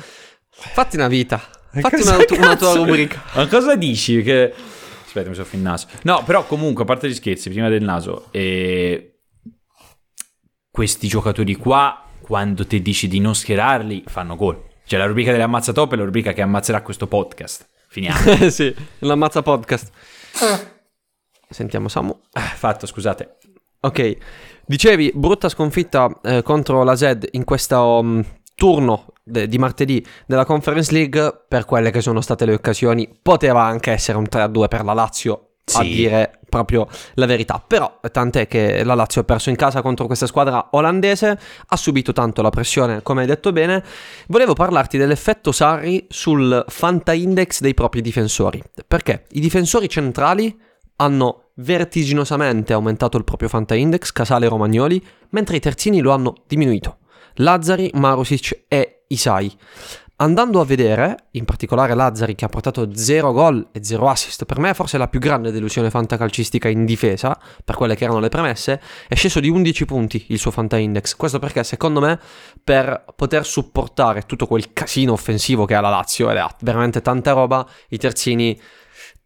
fatti 0.50 0.96
una 0.96 1.08
vita. 1.08 1.42
Fatti 1.72 2.02
una, 2.02 2.18
una, 2.38 2.56
tua 2.56 2.74
rubrica. 2.74 3.24
Ma 3.36 3.48
cosa 3.48 3.76
dici? 3.76 4.22
Che... 4.22 4.54
Aspetta, 5.06 5.30
mi 5.30 5.36
soffio 5.36 5.58
il 5.58 5.64
naso. 5.64 5.88
No, 6.04 6.24
però 6.26 6.46
comunque, 6.46 6.84
a 6.84 6.86
parte 6.86 7.08
gli 7.08 7.14
scherzi, 7.14 7.50
prima 7.50 7.70
del 7.70 7.82
naso, 7.82 8.28
eh... 8.32 9.20
questi 10.70 11.08
giocatori 11.08 11.56
qua, 11.56 12.04
quando 12.22 12.68
ti 12.68 12.82
dici 12.82 13.08
di 13.08 13.20
non 13.20 13.34
schierarli, 13.34 14.04
fanno 14.08 14.36
gol. 14.36 14.62
Cioè, 14.86 15.00
la 15.00 15.06
rubrica 15.06 15.32
dell'ammazza 15.32 15.72
top 15.72 15.94
è 15.94 15.96
la 15.96 16.04
rubrica 16.04 16.34
che 16.34 16.42
ammazzerà 16.42 16.82
questo 16.82 17.08
podcast. 17.08 17.68
Finiamo. 17.88 18.50
sì, 18.52 18.74
l'ammazza 19.00 19.42
podcast. 19.42 19.92
Sentiamo 21.50 21.88
Samu. 21.88 22.18
Ah, 22.32 22.42
fatto, 22.42 22.86
scusate. 22.86 23.38
Ok. 23.82 24.18
Dicevi, 24.66 25.12
brutta 25.14 25.50
sconfitta 25.50 26.10
eh, 26.24 26.44
contro 26.44 26.84
la 26.84 26.96
Z 26.96 27.18
in 27.32 27.44
questo 27.44 28.00
um, 28.00 28.24
turno 28.56 29.08
de- 29.24 29.48
di 29.48 29.58
martedì 29.58 30.06
della 30.28 30.46
Conference 30.46 30.94
League, 30.94 31.46
per 31.48 31.66
quelle 31.66 31.90
che 31.90 32.00
sono 32.00 32.22
state 32.22 32.46
le 32.46 32.54
occasioni, 32.54 33.10
poteva 33.22 33.64
anche 33.64 33.92
essere 33.92 34.20
un 34.20 34.28
3-2 34.32 34.68
per 34.68 34.84
la 34.84 34.94
Lazio, 34.94 35.54
sì. 35.66 35.78
a 35.78 35.82
dire 35.82 36.40
proprio 36.48 36.88
la 37.16 37.26
verità. 37.26 37.62
Però 37.66 38.00
tant'è 38.12 38.48
che 38.48 38.84
la 38.84 38.94
Lazio 38.94 39.22
ha 39.22 39.24
perso 39.24 39.50
in 39.50 39.56
casa 39.56 39.82
contro 39.82 40.06
questa 40.06 40.28
squadra 40.28 40.70
olandese, 40.72 41.40
ha 41.66 41.76
subito 41.76 42.14
tanto 42.14 42.44
la 42.44 42.50
pressione, 42.52 43.02
come 43.02 43.22
hai 43.22 43.28
detto 43.28 43.52
bene. 43.52 43.84
Volevo 44.28 44.54
parlarti 44.54 45.00
dell'effetto 45.00 45.52
Sarri 45.52 46.06
sul 46.08 46.64
Fanta 46.68 47.14
Index 47.14 47.62
dei 47.62 47.74
propri 47.74 48.02
difensori, 48.02 48.62
perché 48.88 49.26
i 49.32 49.40
difensori 49.40 49.90
centrali 49.90 50.56
hanno 50.98 51.51
vertiginosamente 51.56 52.74
aumentato 52.74 53.18
il 53.18 53.24
proprio 53.24 53.50
Fanta 53.50 53.76
Index, 53.76 54.12
Casale 54.12 54.46
e 54.46 54.50
Romagnoli, 54.50 55.04
mentre 55.30 55.58
i 55.58 55.60
terzini 55.60 56.02
lo 56.02 56.12
hanno 56.12 56.36
diminuito. 56.48 56.98
Lazzari, 57.36 57.92
Marusic 57.94 58.66
e 58.68 59.04
Isai. 59.08 59.56
Andando 60.22 60.62
a 60.62 60.66
vedere, 60.66 61.30
in 61.32 61.46
particolare 61.46 61.96
Lazzari 61.96 62.36
che 62.36 62.46
ha 62.46 62.48
portato 62.48 62.94
0 62.94 63.32
gol 63.32 63.70
e 63.72 63.84
0 63.84 64.08
assist, 64.08 64.46
per 64.46 64.60
me 64.60 64.76
forse 64.76 65.00
la 65.00 65.08
più 65.08 65.20
grande 65.20 65.50
delusione 65.50 65.90
fantacalcistica 65.90 66.70
in 66.70 66.86
difesa, 66.86 67.36
per 67.66 67.76
quelle 67.76 67.96
che 67.96 68.04
erano 68.04 68.20
le 68.20 68.30
premesse, 68.30 68.80
è 69.08 69.16
sceso 69.16 69.40
di 69.40 69.50
11 69.50 69.86
punti 69.86 70.26
il 70.28 70.38
suo 70.38 70.52
Fanta 70.52 70.78
Index. 70.78 71.16
Questo 71.16 71.40
perché 71.40 71.64
secondo 71.64 72.00
me 72.00 72.20
per 72.64 73.04
poter 73.16 73.48
supportare 73.48 74.22
tutto 74.28 74.46
quel 74.46 74.74
casino 74.74 75.14
offensivo 75.14 75.66
che 75.66 75.74
ha 75.74 75.82
la 75.82 75.90
Lazio, 75.90 76.30
ed 76.30 76.38
ha 76.38 76.56
veramente 76.60 77.02
tanta 77.02 77.32
roba, 77.32 77.68
i 77.90 77.98
terzini 77.98 78.62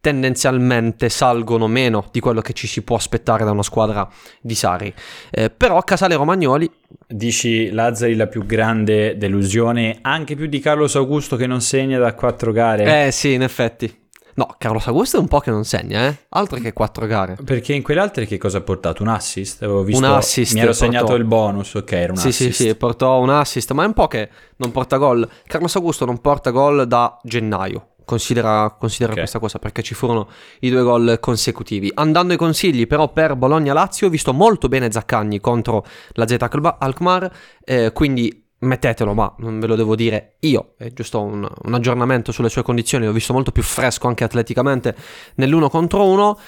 tendenzialmente 0.06 1.08
salgono 1.08 1.66
meno 1.66 2.06
di 2.12 2.20
quello 2.20 2.40
che 2.40 2.52
ci 2.52 2.68
si 2.68 2.82
può 2.82 2.94
aspettare 2.94 3.44
da 3.44 3.50
una 3.50 3.64
squadra 3.64 4.08
di 4.40 4.54
Sari. 4.54 4.94
Eh, 5.32 5.50
però 5.50 5.82
Casale 5.82 6.14
Romagnoli 6.14 6.70
Dici 7.08 7.70
Lazzari 7.72 8.14
la 8.14 8.28
più 8.28 8.46
grande 8.46 9.16
delusione, 9.16 9.98
anche 10.02 10.36
più 10.36 10.46
di 10.46 10.60
Carlos 10.60 10.94
Augusto 10.94 11.34
che 11.34 11.48
non 11.48 11.60
segna 11.60 11.98
da 11.98 12.14
quattro 12.14 12.52
gare. 12.52 13.06
Eh 13.06 13.10
sì, 13.10 13.32
in 13.32 13.42
effetti. 13.42 14.04
No, 14.34 14.54
Carlos 14.58 14.86
Augusto 14.86 15.16
è 15.16 15.20
un 15.20 15.26
po' 15.28 15.40
che 15.40 15.50
non 15.50 15.64
segna, 15.64 16.06
eh? 16.06 16.16
Altro 16.28 16.58
che 16.60 16.72
quattro 16.72 17.06
gare. 17.06 17.36
Perché 17.44 17.72
in 17.72 17.82
quelle 17.82 18.00
altre 18.00 18.26
che 18.26 18.38
cosa 18.38 18.58
ha 18.58 18.60
portato? 18.60 19.02
Un 19.02 19.08
assist? 19.08 19.62
Avevo 19.64 19.82
visto, 19.82 20.04
Un 20.04 20.12
assist 20.12 20.52
Mi 20.54 20.60
ero 20.60 20.68
portò. 20.70 20.84
segnato 20.84 21.14
il 21.14 21.24
bonus, 21.24 21.74
ok, 21.74 21.92
era 21.92 22.12
un 22.12 22.18
Sì, 22.18 22.28
assist. 22.28 22.50
sì, 22.52 22.68
sì, 22.68 22.74
portò 22.76 23.18
un 23.18 23.30
assist, 23.30 23.72
ma 23.72 23.82
è 23.82 23.86
un 23.86 23.94
po' 23.94 24.06
che 24.06 24.28
non 24.58 24.70
porta 24.70 24.98
gol. 24.98 25.28
Carlos 25.46 25.74
Augusto 25.74 26.04
non 26.04 26.20
porta 26.20 26.50
gol 26.50 26.86
da 26.86 27.18
gennaio. 27.24 27.88
Considera, 28.06 28.70
considera 28.78 29.12
Ok. 29.12 29.18
questa 29.18 29.38
cosa 29.40 29.58
perché 29.58 29.82
ci 29.82 29.92
furono 29.94 30.28
i 30.60 30.70
due 30.70 30.82
gol 30.82 31.18
consecutivi. 31.20 31.90
Andando 31.92 32.32
ai 32.32 32.38
consigli, 32.38 32.86
però, 32.86 33.12
per 33.12 33.34
Bologna-Lazio, 33.34 34.06
ho 34.06 34.10
visto 34.10 34.32
molto 34.32 34.68
bene 34.68 34.90
Zaccagni 34.92 35.40
contro 35.40 35.84
la 36.12 36.26
Z 36.26 36.36
Alkma- 36.38 36.78
Alkmaar. 36.78 37.36
eh, 37.64 37.90
quindi 37.92 38.44
mettetelo, 38.58 39.12
ma 39.12 39.34
non 39.38 39.58
ve 39.58 39.66
lo 39.66 39.74
devo 39.74 39.96
dire 39.96 40.36
io. 40.40 40.74
È 40.78 40.90
giusto 40.92 41.20
un, 41.20 41.46
un 41.64 41.74
aggiornamento 41.74 42.30
sulle 42.30 42.48
sue 42.48 42.62
condizioni. 42.62 43.04
L'ho 43.06 43.12
visto 43.12 43.32
molto 43.32 43.50
più 43.50 43.64
fresco 43.64 44.06
anche 44.06 44.22
atleticamente 44.24 44.94
nell'uno 45.34 45.68
contro 45.68 46.04
uno. 46.06 46.38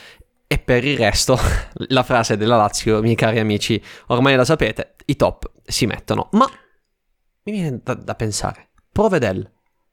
E 0.46 0.58
per 0.58 0.84
il 0.84 0.96
resto, 0.96 1.36
la 1.88 2.04
frase 2.04 2.36
della 2.36 2.56
Lazio, 2.56 3.02
miei 3.02 3.16
cari 3.16 3.40
amici, 3.40 3.82
ormai 4.06 4.36
la 4.36 4.44
sapete, 4.44 4.94
i 5.06 5.16
top 5.16 5.50
si 5.64 5.86
mettono. 5.86 6.28
Ma 6.32 6.46
mi 7.42 7.52
viene 7.52 7.80
da, 7.82 7.94
da 7.94 8.14
pensare, 8.14 8.68
Provedel, 8.92 9.50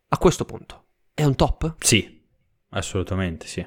a 0.10 0.17
questo 0.17 0.45
punto, 0.45 0.85
è 1.15 1.23
un 1.23 1.36
top? 1.36 1.75
Sì, 1.80 2.21
assolutamente 2.71 3.47
sì. 3.47 3.65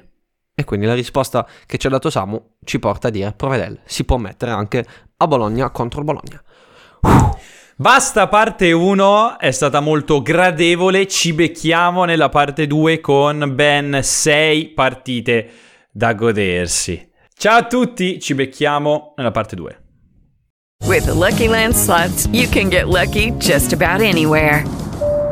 E 0.53 0.63
quindi 0.63 0.85
la 0.85 0.93
risposta 0.93 1.47
che 1.65 1.77
ci 1.77 1.87
ha 1.87 1.89
dato 1.89 2.09
Samu 2.09 2.57
ci 2.63 2.79
porta 2.79 3.07
a 3.07 3.11
dire 3.11 3.33
Provedel 3.33 3.79
si 3.85 4.03
può 4.03 4.17
mettere 4.17 4.51
anche 4.51 4.85
a 5.17 5.27
Bologna 5.27 5.69
contro 5.71 5.99
il 5.99 6.05
Bologna. 6.05 6.41
Basta 7.75 8.27
parte 8.27 8.71
1, 8.71 9.39
è 9.39 9.51
stata 9.51 9.79
molto 9.79 10.21
gradevole, 10.21 11.07
ci 11.07 11.33
becchiamo 11.33 12.03
nella 12.03 12.29
parte 12.29 12.67
2 12.67 12.99
con 12.99 13.53
ben 13.55 13.99
6 14.03 14.67
partite 14.73 15.49
da 15.89 16.13
godersi. 16.13 17.09
Ciao 17.33 17.57
a 17.57 17.65
tutti, 17.65 18.19
ci 18.19 18.35
becchiamo 18.35 19.13
nella 19.15 19.31
parte 19.31 19.55
2. 19.55 19.83
With 20.85 21.05
the 21.05 21.13
Lucky 21.13 21.47
Land 21.47 21.73
slots, 21.73 22.27
you 22.31 22.49
can 22.49 22.69
get 22.69 22.85
lucky 22.85 23.31
just 23.37 23.71
about 23.71 24.01
anywhere. 24.01 24.65